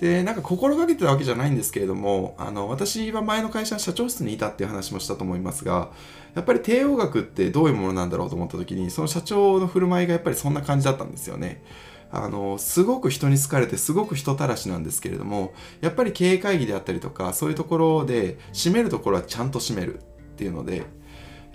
[0.00, 5.92] でなんか心がけてたわけじゃないんですけれどもあの私は前の会社の社長室にいたっていう話もしたと思いますが
[6.34, 11.62] やっぱり帝王学ってどういうものなんだろうと思った時にその社長の振る舞いがやっぱりそんな感じだったんですよね。
[12.10, 20.02] あのすごく人に好かれてすごく人たらしなんですけれどもやっぱり経営会議であったりとかそういうところで締めるところはちゃんと締めるっ
[20.36, 20.84] ていうので、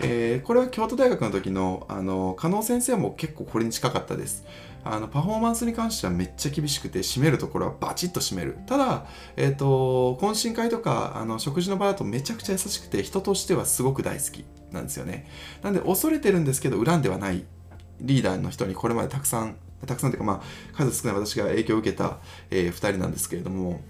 [0.00, 4.44] えー、これは京都大学の時のあの加納先生も結構これに近かったです
[4.84, 8.58] あのパフォーマンスに関してはめっちゃ厳しくて締めるところはバチッと締める。
[8.66, 9.06] ただ、
[9.36, 15.28] えーと、懇親会とかあの食事の場だとめちゃくちゃ優しくて人としてはすごく大好きなんですよね。
[15.62, 17.44] なんで恐れてるんですけど恨んではない
[18.00, 19.56] リーダーの人にこれまでたくさん
[19.86, 22.18] たくさんというか、まあ、数少ない私が影響を受けた、
[22.50, 23.80] えー、2人なんですけれども、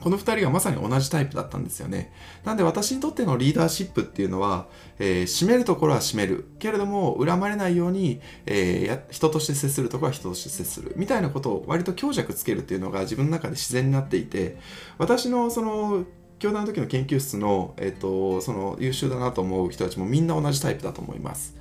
[0.00, 2.12] この2人がまさに同じタイプだったんですよね。
[2.44, 4.66] なんで私にとってのリーダーシップっていうのは、
[4.98, 6.46] えー、締めるところは締める。
[6.58, 10.94] けれども、恨まれないように、えー、人として接するところは人として接する。
[10.96, 14.58] みたいなことを割と強弱つけるっていうのが自分の中で自然になっていて、
[14.98, 16.04] 私のその、
[16.38, 21.54] 教団の時の研究室の、えっ、ー、と、その優秀だなと思う人たちもみんな同じタイプだと思います。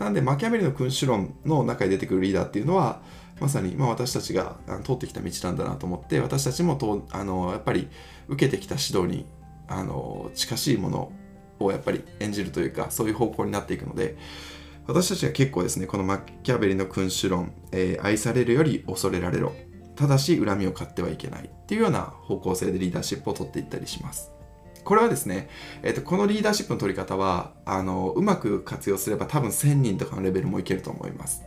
[0.00, 3.00] なんで、マキャベリの君主論の中に出てくるリーダーっていうのは、
[3.40, 7.88] まさに、まあ、私たちが通ってきた道なんだなと思って私たちもとあのやっぱり
[8.28, 9.26] 受けてきた指導に
[9.66, 11.12] あの近しいもの
[11.58, 14.16] をやっぱり演じるというかそういう方向になっていくので
[14.86, 19.52] 私たちは結構ですねこのマッキャベリの君主論、えー、愛されるより恐れられろ
[19.96, 24.32] ただし恨みを買ってはいけないっていうような方向性でリーダーシップを取っていったりします。
[24.82, 25.48] これはですね、
[25.82, 31.42] えーと、このリーダーシップの取り方はあのうまく活用すれば多分1000人とかのレベルもいけると思います。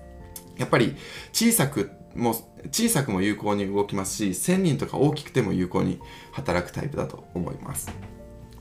[0.58, 0.96] やっぱり
[1.32, 2.36] 小さくも
[2.72, 6.00] 小さくも有効に動きますし1000人とか大きくても有効に
[6.32, 7.92] 働くタイプだと思います。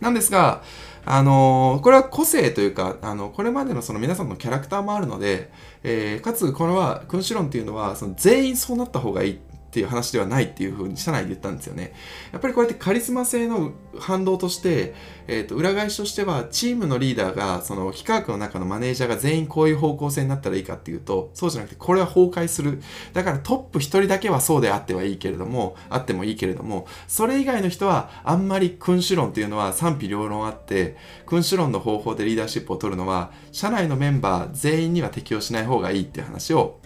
[0.01, 0.62] なんですが、
[1.05, 5.51] あのー、これは個性というか、あの、これまでのその皆さんのキャラクターもあるので、
[5.82, 9.40] えー、かつ、これは、君主論っていうのは、その全員そうなった方がいい。
[9.77, 11.93] っていう話ではないっていうふうに社内で言ったんですよね。
[12.33, 14.95] やっぱりこうやってカリスマ性の反動として、
[15.27, 22.81] えー、と裏返しとしてはチームのリーダーがその幾何学の中のマネージャーが全員こういう方向性になったらいいかっていうとそうじゃなくてこれは崩壊する
[23.12, 30.97] だからトップ1人だけはそうであってはいいけれどもあってもいいけれどもそれ以外の人はあんまり君主論っていうのは賛否両論あって
[31.27, 36.81] 君主論の方法でリーダーシップを取るのは社内のメンバー全員には適用しない方がいいっていう話を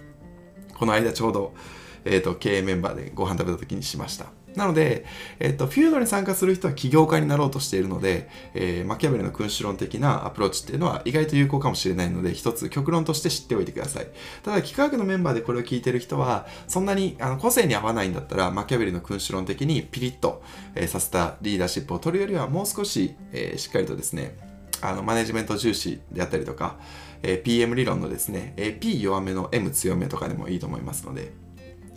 [0.81, 1.53] この間ちょうど
[2.05, 4.27] えーと、経営メンバーでご飯食べた時にしました。
[4.57, 5.05] なので、
[5.39, 14.09] えっ、と、フィードに参加する人は起業家になろうとしているので、えー、マキャベルの君主論的なアプローチっていうのは意外と有効かもしれないので、一つ極論として知っておいてください。
[14.43, 20.43] ただ、幾何学のメンバーでこれを聞いてる人は、そんなにあの個性に合わないんだったら、マキャベルの君主論的にピリッと、
[20.75, 24.37] えー、させたリーダーシップを取るよりは、もう少し、えー、しっかりとですね、
[24.83, 26.77] あのマネジメント重視であったりとか、
[27.23, 31.33] えー、PM 理論のですね、えー、P 弱めの M 強めとかでもいいと思いますので、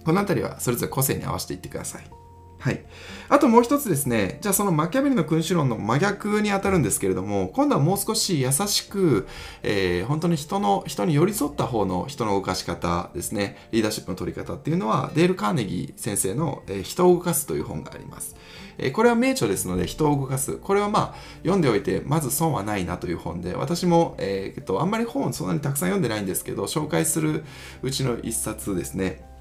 [0.04, 2.24] この辺りはそれぞれ個性に合わせていってください。
[2.64, 2.86] はい。
[3.28, 9.28] あともう一つですね、じゃあそのマキャベリの君主論の真逆に当たるんですけれども、今度はもう少し優しく、
[9.64, 18.38] えー、本当に人の、人に寄り添った方の人の動かし方ですね、リーダーシップの取り方っていうのは、デール・カーネギー先生の、えー、人を動かすという本があります。
[18.78, 20.54] え、これは名著ですので、人を動かす。
[20.54, 27.44] これはまあ、読んでおいて、まず損はないなという本で、私も、えー、っと、あんまり本そんなにたくさん読んでないんですけど、紹介する
[27.82, 29.33] うちの一冊ですね。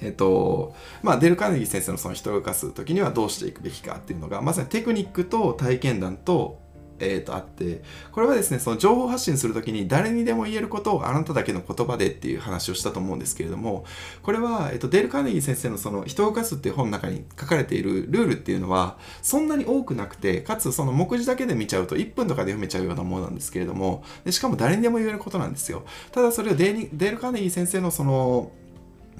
[0.00, 6.64] えっと、まあ、デル・カーネギー先生のその人を動かす時にはどうしていくべきかっていうのが、まさにテクニックと体験談と、
[6.98, 7.82] えー、とあって、
[8.12, 13.84] これはですね、その情報発信するときに誰にでも言えることをあなただけの言葉でっていう話をしたと思うんですけれども、
[14.22, 25.84] これは、えっと、デル・カーネギー先生のその人を動かすっていう本の中に書かれているルールっていうのは、そんなに多くなくて、かつその目次だけで見ちゃうと1分とかで読めちゃうようなものなんですけれども、でしかも誰にでも言えることなんですよ。
[26.12, 28.52] ただそれをデール・カーネギー先生のその、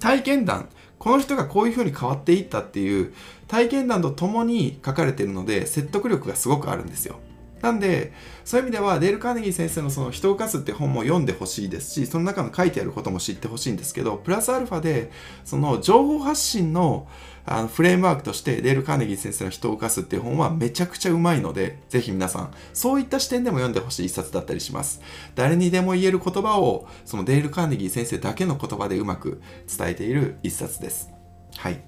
[0.00, 0.68] 体験談、
[0.98, 3.12] この人がこういうふうに変わっていったっていう
[3.48, 7.16] 体験談と共に書かれているので説得力がすごくあるんですよ。
[7.62, 8.12] なんで、
[8.44, 15.10] そういう意味では、デール・カーネギー先生のその人をかすって本も読んでほしいですし、その中の書いてあることも知ってほしいんですけど、プラスアルファで、
[15.44, 17.08] その情報発信の
[17.48, 25.00] あのフレームワークとして、デール・カーネギー先生の人を犯すっていう本はめちゃくちゃうまいので、ぜひ皆さん、そういった視点でも読んでほしい一冊だったりします。
[25.36, 29.40] 誰にでも言える言葉を、そのデール・カーネギー先生だけの言葉でうまく
[29.78, 31.10] 伝えている一冊です。
[31.56, 31.80] はい。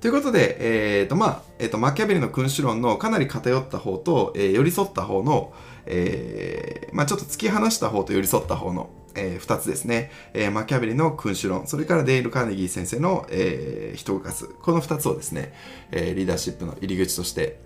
[0.00, 5.52] ということで、えーとまあえーと、マキャベリの君主論のかなり偏った方と、えー、寄り添った方の、
[5.92, 15.52] えーまあ、ちょっと突き放した方と寄り添った方の、えー、2つですね、えー、マキャベリの君主論それからデイル・カーネギー先生の、えー、人を動かすこの2つをですね、
[15.90, 17.58] えー、リーダーシップの入り口として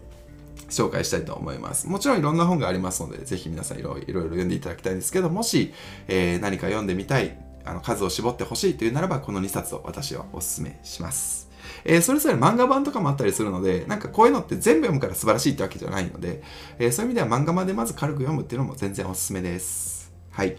[0.69, 1.87] 紹介したいと思います。
[1.87, 5.75] もちろんいろんな本がありますので、ぜひ皆さんいろいろ読んでいただきたいんですけど、もし、
[6.09, 11.44] えー、何か読んでみたい、あの数を絞ってほしいというならばこの2冊を私はお勧めします。
[11.85, 16.43] えー、それぞれ漫画版とかもあったりするので、なんかこういうのって全部読むから素晴らしいってわけじゃないので、
[16.79, 20.13] えー、そういう意味では漫画までまず軽く読むっていうのも全然おすすめです。
[20.31, 20.57] はい。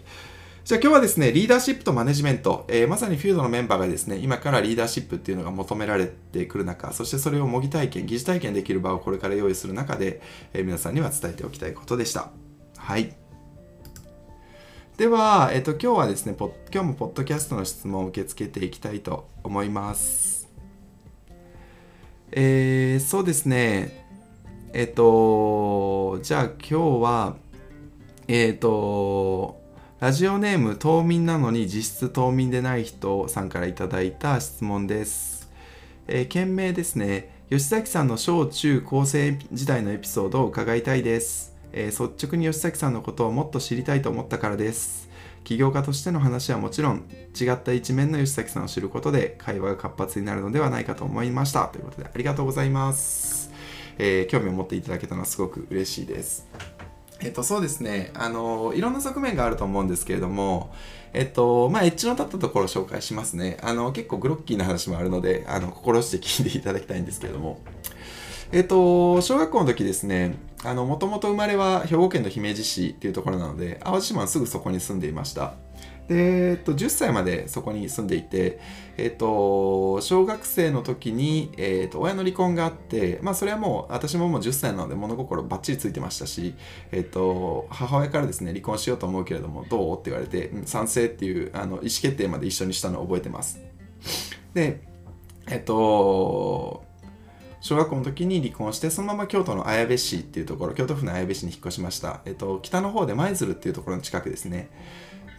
[0.66, 10.20] じゃあ今日はですね、リーダーシップとマネジメント、えー、まさにフィードのメンバーがですね、今からリーダーシップっていうのが求められてくる中、そしてそれを模擬体験、疑似体験できる場をこれから用意する中で、
[10.52, 12.30] えー、皆さんには伝えておきたいことでした。
[12.78, 13.14] はい。
[14.96, 20.35] では、えっ、ー、と、今日はですね、今日もポッドキャストの質問を受け付けていきたいと思います。
[22.32, 24.04] えー、そうですね、
[24.72, 27.36] えっ、と、じゃあ今日は、
[28.26, 29.60] えっ、と、
[30.00, 35.50] ラジオネーム島民なのに実質島民でない人さんからいただいた質問です。
[36.08, 37.30] えー、件名ですね。
[37.48, 41.56] 吉崎さんの小中高生時代のエピソードを伺いたいです。
[41.72, 45.05] えー、率直に吉崎さんのことをもっと知りたいと思ったからです。
[45.46, 47.08] 起業家としての話はもちろん
[47.40, 53.52] 違った一面の吉崎さんを知ることで会話が活発になるのではないかと思いましたということでありがとうございます、
[53.96, 56.48] えー、興味を持っていただけたのはすごく嬉しいです
[57.20, 58.10] えっと、そうですね。
[58.12, 60.74] あの、いろんな側面があると思うんですけれども、
[61.14, 63.56] えっと、まあ、エッジの立ったところを紹介しますね。
[63.62, 67.60] あの、結構グロッキーな話もあるので、あの、心して聞いていただきたいんですけれども。
[68.52, 70.34] えっと、小学校の時ですね、
[70.66, 75.54] あの、もともと生まれは兵庫県の姫路市っていうところなので、淡路島のすぐそこに住んでいました。
[76.08, 78.60] で、えっと、10歳までそこに住んでいて、
[78.96, 86.54] えっと、小学生の時に、えっと、親の離婚があって、まあ、それはもう、私ももう10歳なので物心ばっちりついてましたし、
[86.92, 89.98] えっと、母親からですね、離婚しようと思うけれども、どう？
[89.98, 93.60] って言われて、賛成っていうあの意思決定まで一緒にしたのを覚えてます。
[94.54, 94.80] で、
[95.48, 96.85] えっと、
[97.66, 104.70] 小学校の時に離婚してそのまま京都の綾部市っていうところ京都府の綾部市に引っ越しました、えっと、北の方で舞鶴っていうところの近くですね。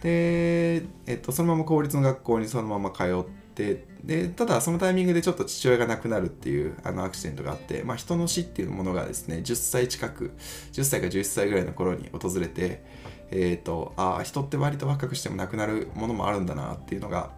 [0.02, 3.24] で、えっと、そのまま公立の学校にそのまま通っ
[3.54, 10.32] てでただそのタイミングでちょっと父親が亡くなるっていうあのアクシデントがあって、まあ、人の死っていうものがですね10歳近く
[10.72, 12.84] 10歳か11歳ぐらいの頃に訪れて、
[13.30, 17.30] えーと、ああ人って割と若くしても亡くなるものもあるんだなっていうのが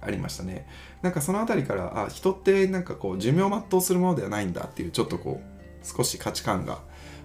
[0.00, 0.66] ありましたね。
[1.02, 6.78] なんかその辺りからあ人ってなんかこう寿命を全うするものではないんだっていうちょっとこう少し価値観が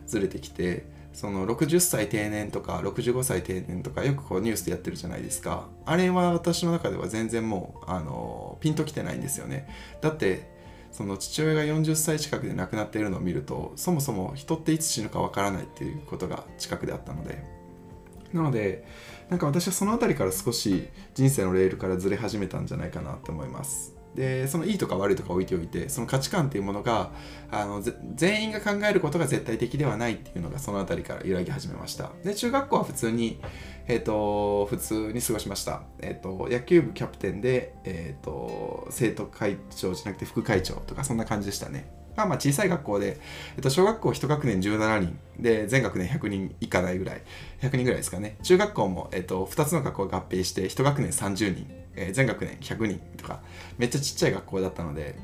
[0.07, 5.67] ずれてきてその60歳定年とか65歳定年とかよくこうニュースでやってるじゃないですか。
[5.85, 9.67] あれは私の中では全然もうあのピンときてないんですよね。
[10.01, 10.47] だって
[10.91, 17.43] その父親が40歳近くで亡くなっているのを見るとそもそも人っていつ死ぬかわからないっていうことが近くであったので。
[18.33, 18.85] なので
[19.29, 23.97] なんか私はその辺りから少し人生のレールからずれ始めたんじゃないかなと思います。
[24.15, 27.11] でそのいいとか悪いとか置いておいてその価値観っていうものが
[27.51, 27.83] あの
[28.15, 32.11] 全員が考えることが絶対的ではないっていうのがその辺りから揺らぎ始めました。
[32.23, 33.39] で中学校は普通に
[33.87, 35.83] えっ、ー、と普通に過ごしました。
[35.99, 41.96] えっ、ー、と野球部キャプテンでえっ、ー、と生徒会長じゃなくて副会長とかそんな感じでしたね。
[42.17, 43.19] まあまあ小さい学校で、
[43.55, 47.21] えっと、小学校1学年17人で全学年100人いかないぐらい。
[47.61, 48.37] 100人ぐらいですかね。
[48.41, 53.41] 中学校も、えっと、2つの学校が合併して1学年30人、えー、全学年100人とか。
[53.77, 55.15] めっちゃちっちゃい学校だったので、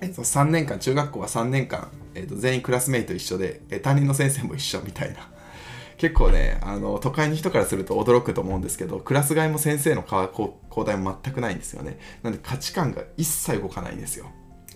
[0.00, 5.30] えっと、3年間中学校は3年間、えっと、全員クラスメイト一緒で、えー、担任の先生も一緒みたいな。
[5.96, 10.52] 結構ねあの都会の人からすると驚くと思うんですけどクラス替えも先生の交
[10.84, 12.00] 代も全くないんですよね。
[12.22, 14.26] なので価値観が一切動かないんですよ。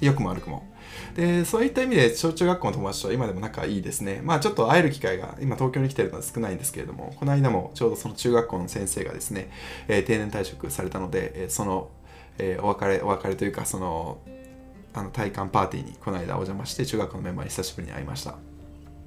[0.00, 0.69] 良くも悪くも。
[1.20, 4.22] でそういった意味で小中学校の友達とは今でも仲いいですね。
[4.24, 9.50] まあちょっと会える機会が今東京に来てるのは少ないんですけれどもこの間もちょうどその中学校の先生がですね、
[9.86, 11.90] え、定年退職されたので、え、その、
[12.38, 14.16] え、お別れお別れというかその
[14.94, 18.49] あの体感パーティーにこの間お邪魔して中学校のメンバーに久しぶりに会いました。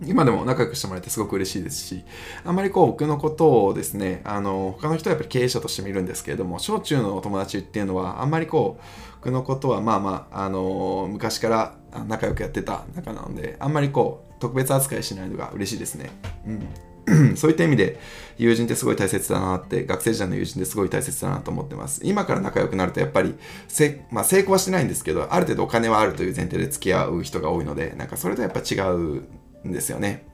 [0.06, 2.04] 今でも仲良くしてもらえてすごく嬉しいですし、
[2.44, 8.84] あんまりこう僕のことをですね、あの、他の人はやっぱり経営者として見るんですけれども、小中のお友達っていうのは、あんまりこう、
[9.18, 11.76] 僕のことはまあまあ、あの、昔から
[12.08, 16.10] 仲良くやってた仲なので、あんまりこう、特別扱いしないのが嬉しいですね。
[16.46, 16.68] うん。
[17.36, 18.00] そういった意味で
[18.38, 23.36] 友人ってすごい大切だなって学生時代の友人ってすごい大切だなと思ってます今から仲良くなるとやっぱり
[23.68, 29.24] せ、まあ、成功はしてないんですけどある程度お金はあるという前提で付き合う人が多いのでなんかそれとやっぱ違う
[29.66, 30.26] んですよね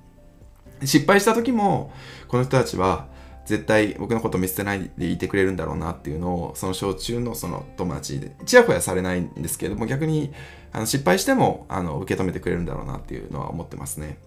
[0.83, 1.91] 失敗した時も
[2.27, 3.07] この人たちは
[3.45, 10.31] 絶対僕のこと見捨てないでいてくれるんだろうなっていうのをその小中のその友達でちやほやされないんですけれども逆に
[10.71, 14.19] あの失敗してもあの受け止めてくれるんだろうなっていうのは思ってますね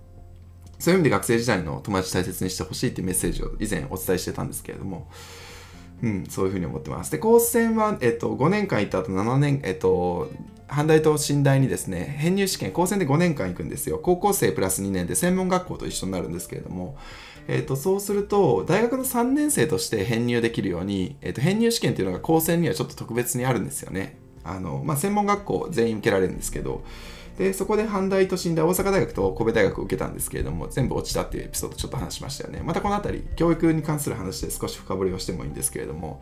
[0.79, 5.09] そういう意味で学生時代の友達大切にしてほしいっていうメッセージを以前お伝えしてたんですけれども
[6.03, 7.13] うん、そういうふうに思ってます。
[7.13, 10.31] で、高専は、えっと、5年間行った後7年、えっと、
[10.73, 13.99] 阪大と新大にですね、編入試験、高専で5年間行くんですよ。
[13.99, 16.97] 高校生プラス2年で専門学校と一緒になるんですけれども、
[17.47, 24.17] えっと、そうすると、大学の3年生として編入できるように、えっと、編入試験っていうのが高専にはちょっと特別にあるんですよね。
[24.45, 26.83] あの、まあ、専門学校全員受けられるんですけど、
[27.39, 36.21] でそこで阪大と新大大阪大学と神戸大学を受けたんですけれども全部落ちたっていうエピソードちょっと話しましたよねまたこの辺り教育に関する話で少し深掘りをしてもいいんですけれども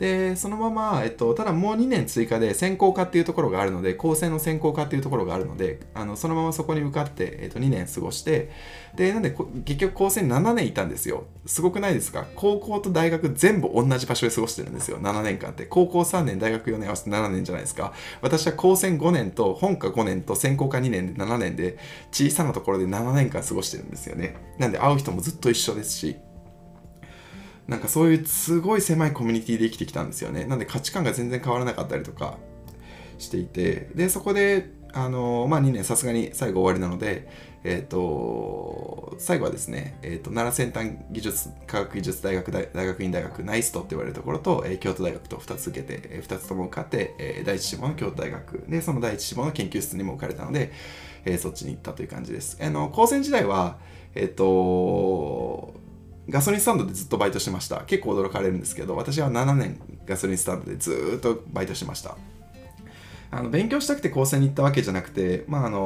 [0.00, 8.50] でそのまま、えっと、ただもう2年追加で専攻科っていうところがあるので高専の専攻科っていうところがあるのであのそのままそこに受かって、えっと、2年過ごして
[8.96, 9.36] でなんで
[9.66, 11.24] 結局高専7年いたんですよ。
[11.46, 12.26] すごくないですか？
[12.34, 14.98] 高校と大学全部同じ場所で過ごしてるんですよ。
[14.98, 15.64] 7年間って。
[15.64, 17.92] 高校3年大学4年合わせて7年じゃないですか。
[18.22, 21.78] 私は高専5年と本科5年と専攻科2年で7年で
[22.10, 24.34] 小さなところで7年間過ごしてるんですよね。
[24.58, 26.16] なんで会う人もずっと一緒ですし
[27.70, 30.44] なんかそういうすごい狭いコミュニティで生きてきたんですよね。
[30.44, 32.36] なんで価値観が全然変わらなかったりとか
[33.18, 33.90] していて。
[33.94, 37.28] でそこであのまあ2年さすがに最後終わりなので
[37.62, 48.64] えっ、ー、と最後はですね、えーと、奈良先端技術科学技術大学大学院大学ナイストって言われるところと、えー、京都大学と2つ受けて、えー、2つとも受かって、えー、第一志望の京都大学。
[48.68, 50.72] でその第一志望の研究室にも置かれたので、
[51.24, 52.58] えー、そっちに行ったという感じです。
[52.60, 53.78] あの高専時代は
[54.16, 55.72] えっ、ー、と
[56.28, 57.82] ガソリンスタンドでずっとバイトしてました。
[57.86, 62.16] 結構驚かれるんですけど、私は7年ガソリンスタンドでずっとバイトしてました。
[63.32, 65.78] あの勉強したくて高専に行ったわけじゃなくて、まあ、あの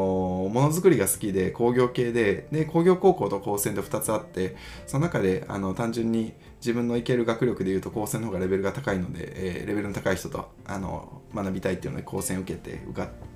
[0.50, 4.56] ものづくりが好きで工業系でで工業高校と高専で2つあって
[4.86, 13.33] その中であの単純に自分のいける学力でいうと高専の方がレベルが高いので、えー、レベルの高い人とあの学びたいっていうので高専受けて受かって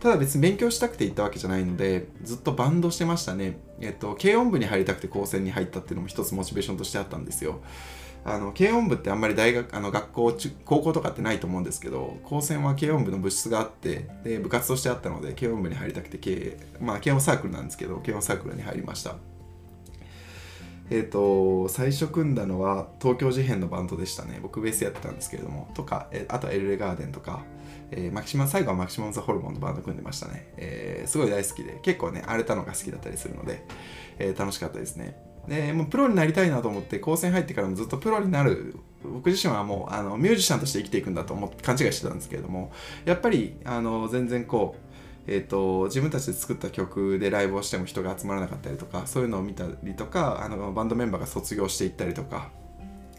[0.00, 3.58] ただ別に勉強したくて行ったわけじゃないのでずっとバンドしてましたね。
[3.80, 7.60] えっと軽音部に入りたくて高専に入ったっていうのも一つモチベーションとしてあったんですよ。
[8.24, 19.16] あの軽音部ってあんまり大学あの学校高校とかってないと思うんですけど高専は軽音部の部室があってで部活としてあったので軽音部に入りたくて軽,、まあ、軽音サークルなんですけど軽音サークルに入りました。
[20.90, 24.40] えっ、ー、と最初組んだのは東京事変のバンドでしたね。
[24.42, 27.44] 僕ベースやってたんですけれどもとか、えあとはエルレガーデンとか
[27.90, 33.64] えー、マキシマ最後はマキシマム・ザ・ホルモンのバンド組んでましたね、えー、すごい大好きで結構ね荒れたのが好きだったりするので、
[34.18, 35.16] えー、楽しかったですね。
[35.46, 42.70] でもうプロになりたいなと思って高専入ってからもずっとプロになる僕自身はもうあのミュージシャンとして生きていくんだと思って勘違いしてたんですけれども
[43.06, 44.88] やっぱりあの全然こう
[45.30, 52.50] えーと、自分たちで作った曲でライブをしても人が集まらなかったりとかそういうのを見たりとかあのバンドメンバーが卒業していったりとか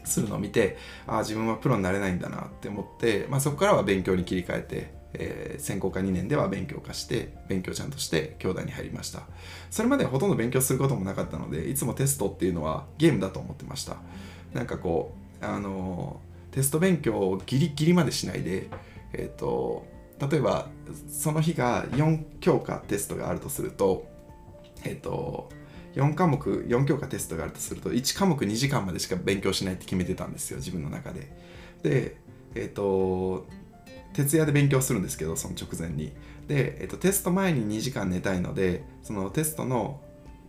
[0.04, 0.76] するのを見て
[1.06, 9.22] ああ自分はプロになれないんだなって思って、まあ、そこからは勉強に切り替えてえー、専攻科2年では勉強化して勉強ちゃんとして兄弟に入りました。
[9.70, 13.96] それまでほとんど勉強することもなかったのでいつもテストっていうのはゲームだと思ってました。
[14.52, 18.68] なんかこうあのー、テスト勉強をギリギリまでしないで
[19.12, 19.86] えっ、ー、と
[20.30, 20.68] 例えば
[21.08, 24.06] その日が4教科テストがあるとすると
[24.84, 25.48] えっ、と
[25.94, 31.30] 4科目4教科テストがあるとすると1科目2時間までしか勉強しないって決めてたんですよ自分の中で。
[31.82, 32.16] で
[32.54, 33.46] えっ、と
[34.12, 36.12] 徹夜で勉強するんですけどその直前に。
[36.48, 40.00] で、えっと、テスト前に2時間寝たいのでそのテストの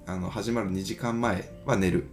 [0.08, 2.08] あの始まる2時間前は寝る。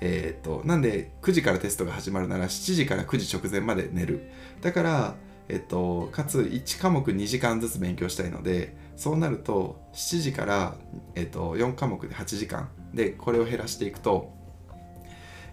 [0.00, 4.30] えー、っとなんで9時からテストが始まるなら7時から9時直前まで寝る。
[4.60, 5.14] だから
[5.48, 10.76] えっと、かつ1科目2時間ずつ勉強したいのでそうなると7時から、
[11.14, 14.32] えっと、4科目で8時間でこれを減らしていくと,、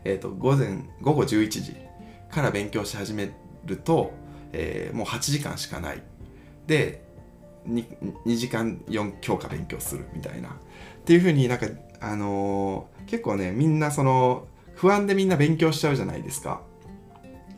[0.03, 1.75] えっと午前午後11時
[2.29, 3.31] から勉強し始め
[3.65, 4.13] ると
[4.51, 6.03] えー、もう8時間しかない。
[6.67, 7.03] で
[7.67, 7.85] 2,
[8.25, 10.49] 2時間4教科勉強するみたいな。
[10.49, 10.51] っ
[11.05, 11.67] ていうふうになんか
[11.99, 16.61] あのー、結構ねみんなその不安でみんな勉強しちゃうじゃないですか。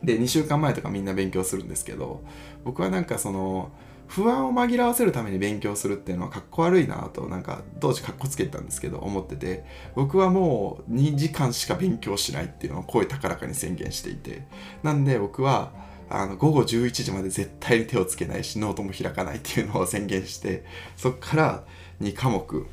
[0.02, 2.24] で2週間前とかみんな勉強するんですけど
[2.64, 3.70] 僕はなんかその
[4.14, 9.64] 不安を紛らわせるために勉強するっていうのはかっこ悪いなとなんか当時かっこつけてたんですけど思ってて。
[9.94, 14.46] 僕はもう2時間しか勉強しないっていうのを声高らかに宣言していて。
[14.82, 15.72] なんで僕は
[16.10, 21.64] あの午後11時まで絶対に手をつけないしノートも開かないっていうのを宣言してそっから
[22.02, 22.66] 2科目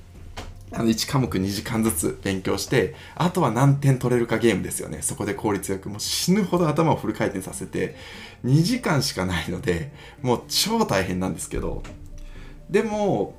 [0.72, 5.02] あの1科目2時間ずつ勉強してあとは何点取れるかゲームですよね。
[5.02, 7.96] そこで効率よくもう死ぬほど頭をフル回転させて
[8.46, 9.92] 2時間しかないので
[10.22, 11.84] もう超大変なんですけど。
[12.70, 13.34] でも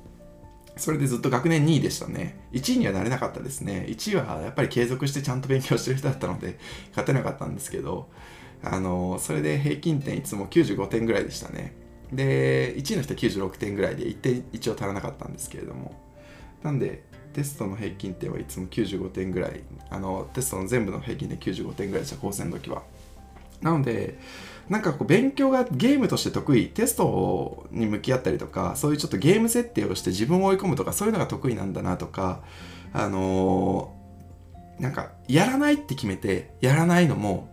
[0.77, 2.37] それでずっと学年2位でしたね。
[2.51, 3.85] 1位にはなれなかったですね。
[3.87, 6.57] 1位はやっぱり継続してちゃんと勉強してる人だったので
[6.89, 8.09] 勝てなかったんですけど
[8.63, 11.75] あのそれで平均点いつも95点ぐらいでしたね。
[12.11, 15.93] で1位の人は96点ぐらいで1点一応足らなかったんですけれども。
[16.63, 17.03] なんで
[17.33, 22.83] テストの平均点はいつも95点ぐらいあのテストの全部の平均点95点ぐらいでした高専の時は。
[23.61, 24.17] なので
[24.69, 32.41] なんかこう勉強がゲームとして得意テストに向き合ったりとかそういうちょっとゲーム設定をして自分を追い込むとかそういうのが得意なんだなとか
[32.93, 37.50] あのー、なんかやらないって決めてやらないのも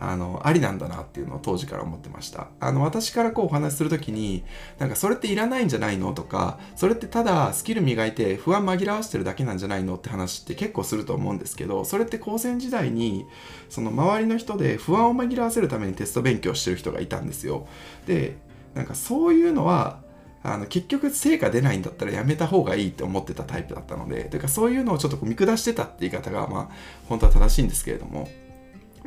[0.00, 2.48] あの、ありなんだなっていうのを当時から思ってました。
[2.60, 4.44] あの、私からこうお話しするときに、
[4.78, 6.12] なんかそれっていらないんじゃないの？
[6.12, 9.96] とか、それってただスキル磨いて不安紛らわしてるだけなんじゃないの？
[9.96, 13.26] って話って結構すると思うんですけど、それって高専時代に、
[13.68, 17.66] その周りの人で不安を紛らわせるためにテスト勉強してる人がいたんですよ。
[18.06, 18.36] で、
[18.74, 20.06] なんかそういうのは、
[20.44, 26.68] あの結局成果出ないんだったらやめた方がいいって思ってたタイプだったので、というかそういうのをちょっと見下してたって言い方が、まあ、
[27.08, 28.28] 本当は正しいんですけれども、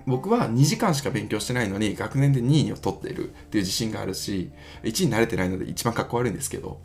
[0.05, 4.51] 僕は2時間しか勉強してないのに学年で2位を取っているっていう自信があるし
[4.83, 6.79] 1位になれてないので一番かっこ悪いんですけど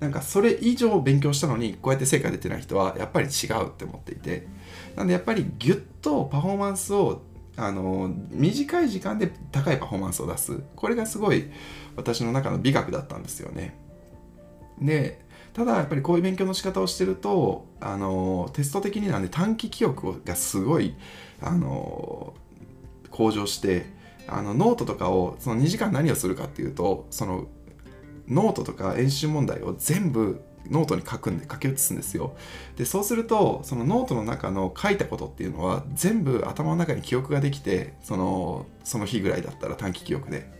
[0.00, 4.46] なんかそれ以上勉強したのにこうやって成果出てない人はやっぱり違うって思っていて
[4.94, 7.22] なんでやっぱりギュッとパフォーマンスを
[7.56, 10.60] あの短い時間で高いパフォーマンスを出す。
[10.76, 11.50] これがすごい
[11.96, 13.74] 私の中の美学だったんですよね。
[14.78, 15.24] で
[15.56, 20.94] ただやっぱりこういう勉強の仕方をしてるとあのテスト的になんで短期記憶がすごい
[21.40, 22.34] あの
[23.10, 23.86] 向上して
[24.28, 27.46] あのノートとかをその2時間何をするかっていうとその
[28.28, 32.36] ノートとか演習問題を全部ノートに書くんで書き写すんですよ。
[32.76, 40.54] でそうするとそのノートの中の書いたことっていうのは全部頭の中に記憶ができてそのその日ぐらいだったら短期記憶で。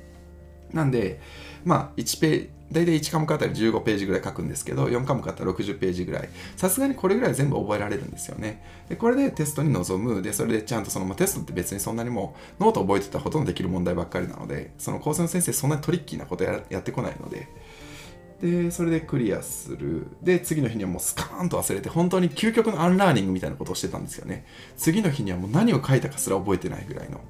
[0.73, 1.21] なんで
[1.67, 6.29] まあ1ページ大体1科目あたり15ページぐらい書くんですけど、4科目あったら60ページぐらい。
[6.57, 8.63] さすがにこれぐらい全部覚えられるんですよね。
[8.89, 10.21] で、これでテストに臨む。
[10.21, 17.49] で、それでちゃんとその、まあ、テストって別にそんなにもノート覚えてたらほとんどできる問題ばっかりなので、その高専の先生そんなにトリッキーなことややってこないので、
[18.41, 20.09] で、それでクリアする。
[20.23, 24.45] で、次の日にはもうスカーンと忘れて、本当に究極のアンラーニングみたいなことをしてたんですよね。
[24.77, 27.21] 次の日にはもう何を書いたかすら覚えてないぐらいの。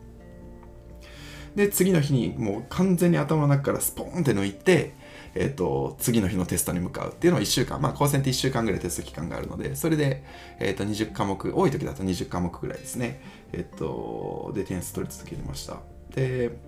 [1.57, 4.93] で、次の日にもう完全に頭の中からスポーンって抜いて、
[5.35, 10.23] えーと、次の日のテストに向かうっていうのを1週間、まあ、高専って1週間ぐらいテスト期間があるので、それで、
[10.61, 13.21] えー、と20科目、多い時だと20科目ぐらいですね、
[13.53, 15.79] えっ、ー、と、で点数取り続けてました。
[16.15, 16.59] で、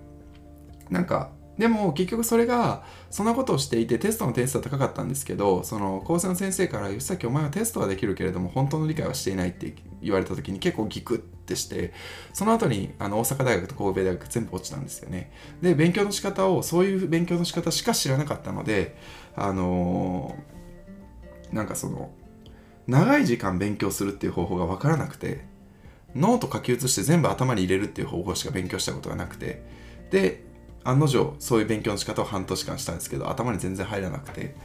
[0.89, 11.93] なんか、でも結局それがそんなことをしていてテストの点数は高かったんですけどその高専の先生から「吉崎お前はテストはできるけれども本当の理解はしていない」って言われた時に結構ギクッてして
[12.33, 15.31] その後にあの大阪大学と神戸大学全部落ちたんですよね。
[15.61, 18.95] で勉強の仕方をそういう勉強の仕方しか知らなかったので
[19.35, 22.11] あのー、なんかその
[22.87, 25.45] 長い時間勉強するっていう方法が分からなくて
[26.15, 29.63] ノート書き写して全部頭に入れるっていう方法しか勉強したことがなくて
[30.09, 30.43] で
[30.83, 34.55] 案の定そういう勉強の仕方を半年間したんですけど頭に全然入らなくて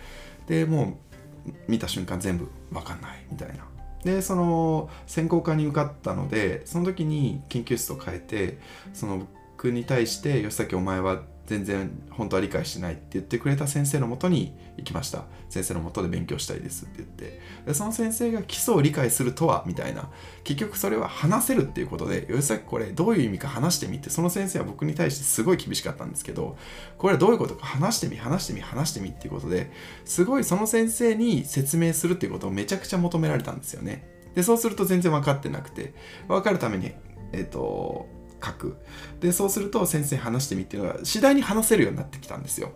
[0.47, 0.99] でも
[1.47, 3.74] う見た瞬間全部分かんないみたいな。
[4.05, 8.59] でその専攻科に受かったのでその時に研究室を変えて
[8.92, 9.26] その
[9.57, 15.24] 僕に対して吉崎お前は全然本当は理解してないって言ってくれた先生のもとに行きました。
[15.51, 17.40] 先生のもとで勉強したいですって言って。
[17.66, 20.09] でその先生が基礎を理解するとはみたいな。
[20.42, 26.57] 結局それは話せるっていうことで吉崎これどういう意味か話してみってその先生は僕に対してすごい厳しかったんですけど
[26.99, 29.70] これはどういうことか話してみ話してみ話してみっていうことで
[30.05, 34.09] すごいその先生に説明するっていうことをめちゃくちゃ求められたんですよね。
[34.34, 35.95] でそうすると全然分かってなくて
[36.26, 36.92] 分かるために
[37.32, 38.09] えっ、ー、と
[38.43, 38.76] 書く。
[39.20, 42.72] でそうすると先生話してみっていうのが次第に話せるようになってきたんですよ。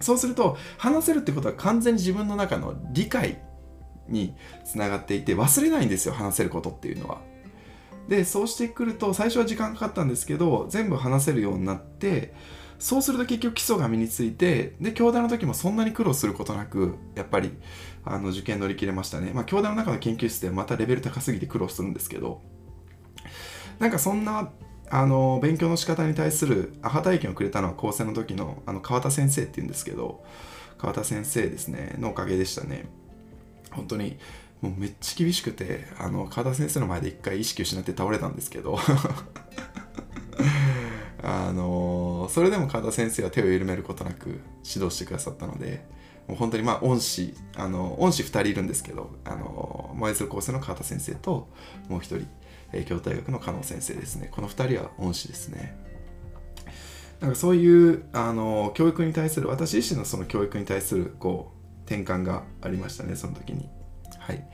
[0.00, 3.40] そうすると話せるってことは完全に自分の中の理解
[4.08, 7.20] につながっていて忘れないんですよ話せることっていうのは。
[8.08, 12.34] でそうしてくると最初は時間かかったんですけど全部話せるようになって
[12.80, 17.52] そうすると結局基礎が身についてで京大の時もそんなに苦労することなくやっぱり
[18.04, 19.30] あの受験乗り切れましたね。
[19.32, 22.42] まあ京大の中の研究室でまたレベル高すぎて苦労するんですけど。
[23.78, 24.50] なんかそんな
[24.94, 30.22] あの勉強の仕方に対するアハ体験をくれたのは高専の時のあの川田先生っていうんですけど
[30.76, 32.84] 川田先生ですねのおかげでしたね。
[33.70, 34.18] 本当に
[34.60, 38.78] もうめっちゃ厳しくてあの川田先生の前で一回意識失って倒れたんですけど。
[41.24, 45.86] あのそれでも川田先生は手を緩めることなく指導してくださったので
[46.26, 51.48] もう本当にまあ恩師あの恩師2人いるんですけどあの燃えず高専の川田先生と
[51.88, 52.26] もう1人
[52.86, 54.28] 京都大学の加納先生ですね。
[54.30, 55.76] この2人は恩師ですね。
[57.20, 63.68] なんかそういうあの教育に対する私自身のその教育に対するこう転換がありましたねその時に。
[64.18, 64.44] はい、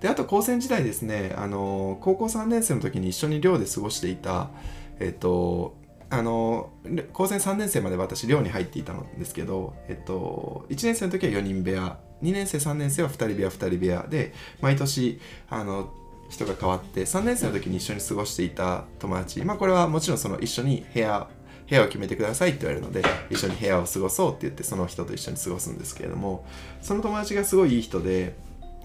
[0.00, 4.48] であと高専時代ですねあの高校3年生の時に一緒に寮で過ごしていた
[5.00, 5.76] えっと
[6.10, 6.70] あの
[7.12, 15.20] 高専3年生まで私寮に入っていたんですけど、えっと、1年生の時は4人部屋2年生3年生は2人部屋2人部屋で毎年
[15.50, 15.92] あの
[16.28, 19.44] 人が変わって3年生の時に一緒に過ごしていた友達。
[19.44, 21.28] まあこれはもちろんその一緒に部屋
[21.68, 26.46] 部屋を決めてくださいって言われるので一緒に部屋を過ごそうって言ってその人と一緒に過ごすんですけれども
[26.80, 28.34] その友達がすごいいい人で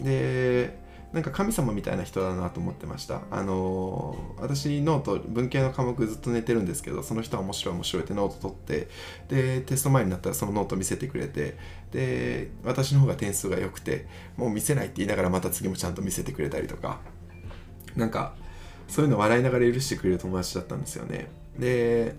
[0.01, 0.83] で
[1.13, 3.21] なんか神様みたいな人だなと思ってました。
[3.29, 8.87] あのー、私ノート文系の科目ずっと寝てるんですけどその人は面白い面白いってノート取って
[9.29, 11.55] でテスト前になったらそのノート見せてくれて
[11.91, 14.07] で私の方が点数が良くて
[14.37, 16.99] もう見せないって言いながらまた次もちゃんと見せてくれたりとか
[17.95, 18.33] なんか
[18.87, 21.27] そういうの笑いながら許してくれる友達だったんですよね。
[21.57, 22.15] で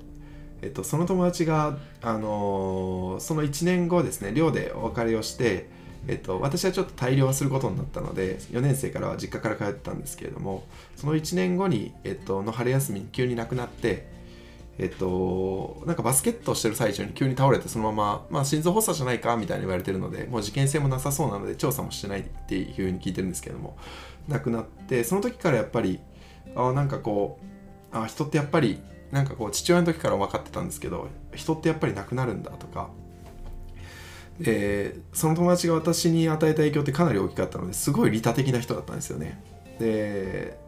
[0.63, 5.69] えっと、その友達が、あのー、その1年後ですね寮でお別れをして
[6.07, 10.65] えっと、私はちょっと大量することになったので4年生からは実家から通ってたんですけれども
[10.97, 14.13] その1年後に、えっと、の春休みに急に亡くなって
[14.77, 23.77] えっと、なんかバスケットをしてる最中に急に倒れてそのまま、まあ、心臓発作じゃないかみたいに言われてるのでもう事件性もなさそうなので調査もしてないっていうふうに聞いてるんですけれども
[24.29, 26.01] 亡くなってその時からやっぱり
[26.57, 27.39] あなんかこ
[27.93, 28.81] うあ人ってやっぱり
[29.11, 32.91] なんかこう父親の時から分かってたんですけど人ってやっぱり亡くなるんだとか。
[34.41, 39.41] でその友達が私に与えた影響ってかなり大きかったのですごい利他的な人だったんですよね。
[39.79, 40.59] で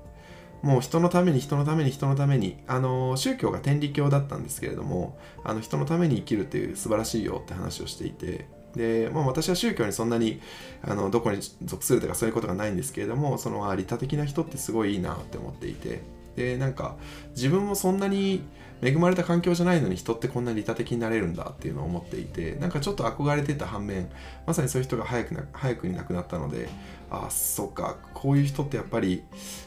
[0.63, 10.41] もう人のために人のために人のためにあの宗教が天理教だったんですけれどもあの人のために生きるっていう素晴らしいよって話をしていてで、まあ、私は宗教にそんなに
[10.83, 16.03] あのどこに属するとかそういうことがないんですけれどもその利他的な人ってすごいいいなって思っていて。
[16.37, 16.97] でなんか
[17.31, 18.45] 自分もそんなに
[18.83, 24.11] 恵まれた環境じゃないのに人ってこんな利他的になれるんだっていうのを思っていてなんかちょっと憧れてた反面
[24.47, 26.69] まさにそういう人が早くな早くに亡くなったので
[27.11, 29.25] ああそっかこういう人ってやっぱり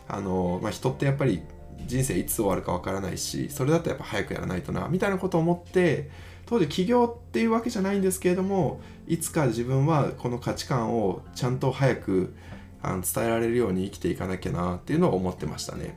[0.07, 1.41] あの、まあ、人ってやっぱり
[1.86, 6.11] 人生いつ終わるかわからないしそれだとやっぱ早くやらないとなみたいなことを思って
[6.49, 12.34] 当時起業っていうわけじゃないんですけれどもいつか自分はこの価値観をちゃんと早く
[12.81, 15.95] あの伝えられるように生きていかなきゃなっていうのを思ってましたね。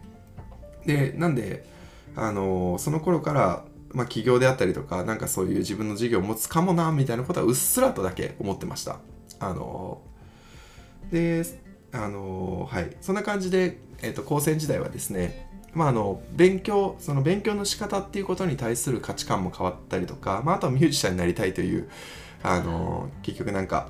[0.84, 1.64] でなんで
[2.16, 3.64] あのその頃から
[3.94, 9.00] まあ、起業であったりとか、なんかそういう自分の事業を持つかもな、みたいなことはうっすらとだけ思ってました。
[9.38, 10.00] あの
[11.10, 11.42] で、
[11.92, 12.96] あのはい。
[13.02, 21.88] そんな感じで、えっ、ー、と、高専時代はですね、まあ、あの、勉強、その勉強の仕方っていうことに対する価値観も変わったりとか、まあ、あとはミュージシャンになりたいという、
[22.42, 23.88] あの結局なんか、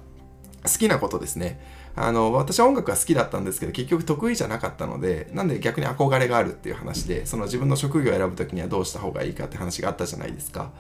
[0.65, 1.61] 好きなことですね。
[1.95, 10.71] あの、私は音楽が好きだったんですけど、結局得意じゃなかったので、なんで逆に憧れがあるっていう話で、その自分の職業を選ぶ時にはどうした方がいいかって話があったじゃないですか。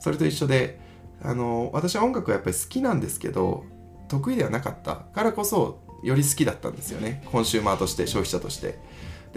[0.00, 0.80] それと一緒で、
[1.22, 3.64] あの、私は音楽はやっぱり好きなんですけど、
[4.08, 7.22] 得意ではなかったからこそ、より好きだったんですよね。
[7.32, 8.78] コンシューマーとして、消費者として。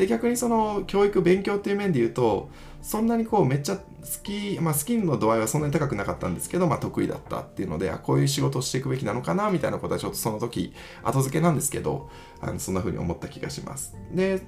[0.01, 2.49] で逆にその教育勉強っていう面で言うと
[2.81, 3.83] そんなにこうめっちゃ好
[4.23, 10.73] き、まあ、好きの度合いはそんなに高くなかったんですけど、まあ、得意だったっていうのであこういう仕事をしていくべきなのかなみたいなことはちょっとその時
[11.03, 12.09] 後付けなんですけど
[12.41, 13.95] あのそんな風に思った気がします。
[14.11, 14.41] で、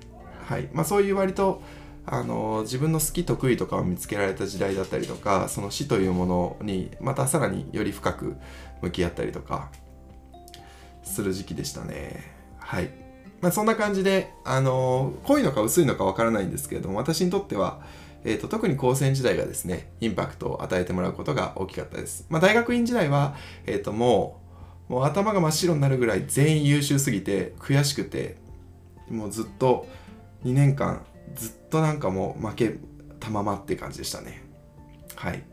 [0.47, 0.69] はい。
[0.73, 1.61] まあ、そういう割と
[2.07, 8.37] あの自分の好き得意とかを見つけられた時代だったりとかその死というものにまたさらにより深く
[8.81, 9.69] 向き合ったりとか
[11.03, 12.33] する時期でしたね。
[12.57, 13.02] はい。
[13.43, 17.81] まあ、そんな感じで、あのー、濃いのか薄いのかわからないんですけれども、私にとっては、
[18.23, 22.25] えーと、特に高専時代がですね、インパクトを与えてもらうことが大きかったです。
[22.29, 24.39] まあ、大学院時代は、えっ、ー、と、も
[24.89, 28.37] う、もう頭が真っ白になるぐらい全員優秀すぎて、悔しくて、
[29.09, 29.87] もうずっと
[30.45, 31.01] 2年間、
[31.35, 32.75] ずっとなんかもう負け
[33.19, 34.41] たままって感じでしたね。
[35.15, 35.43] はい。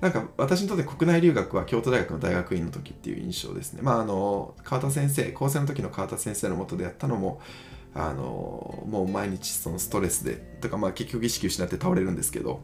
[0.00, 3.80] なんか私にとって国内留学は京都大学の大学院の時っていう印象ですね。
[3.82, 7.40] まああの川田先生高専の時の川田先生のもとでやったのも
[7.94, 12.60] あのもう毎日そのストレスでとかまあ結局意識失って倒れるんですけど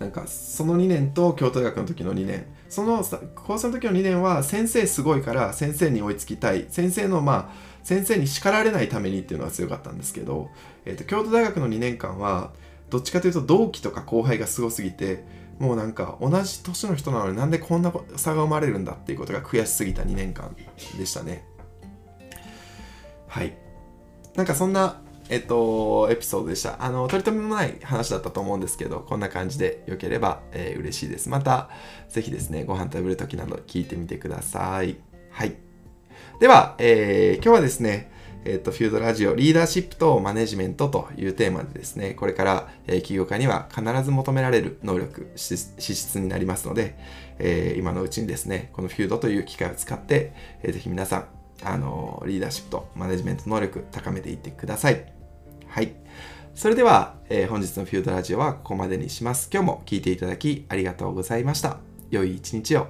[0.00, 3.04] なんかその2年と京都大学の時の2年その
[3.36, 10.50] 高専の時の2年は先生すごいから先生に追いつきたい先生のまあ先生に叱られないためにっていうのが強かったんですけど、
[10.84, 12.52] えーと京都大学の2年間は
[12.90, 15.24] どっちかというと同期とか後輩がすごすぎて
[15.58, 20.56] もうなんか同じ年の人なのになんでこんな差が生まれるんだっていうことが悔しすぎた2年間
[20.98, 21.44] でしたね
[23.28, 23.56] はい
[24.34, 26.84] なんかそんなえっと、エピソードでした。
[26.84, 31.30] あの、取り留めもない話だったと思うんですけど、こんな感じで良ければ、えー、嬉しいです。
[31.30, 31.70] また、
[32.10, 34.98] ぜひですね、ご飯食べるときなど聞いてみてください。
[35.30, 35.56] はい。
[36.38, 38.11] では、えー、今日はですね、
[38.44, 46.98] えっ、ー、と、フュードラジオ、リーダーシップとマネジメントというテーマでですね、これから、えー、起業家には必ず求められる能力、資質になりますので、
[47.38, 50.32] えー、今のうちにですね、このフュードという機械を使って、
[50.62, 51.26] えー、ぜひ皆さん、
[51.64, 55.12] あのリーダーシップとマネジメント能力高めていってください。
[55.68, 55.94] はい。
[56.54, 59.48] それでは、えー、本日のフュードラジオはここまでにします。
[59.52, 61.78] 今日も聞いていただきありがとうございました。
[62.10, 62.88] 良い一日を。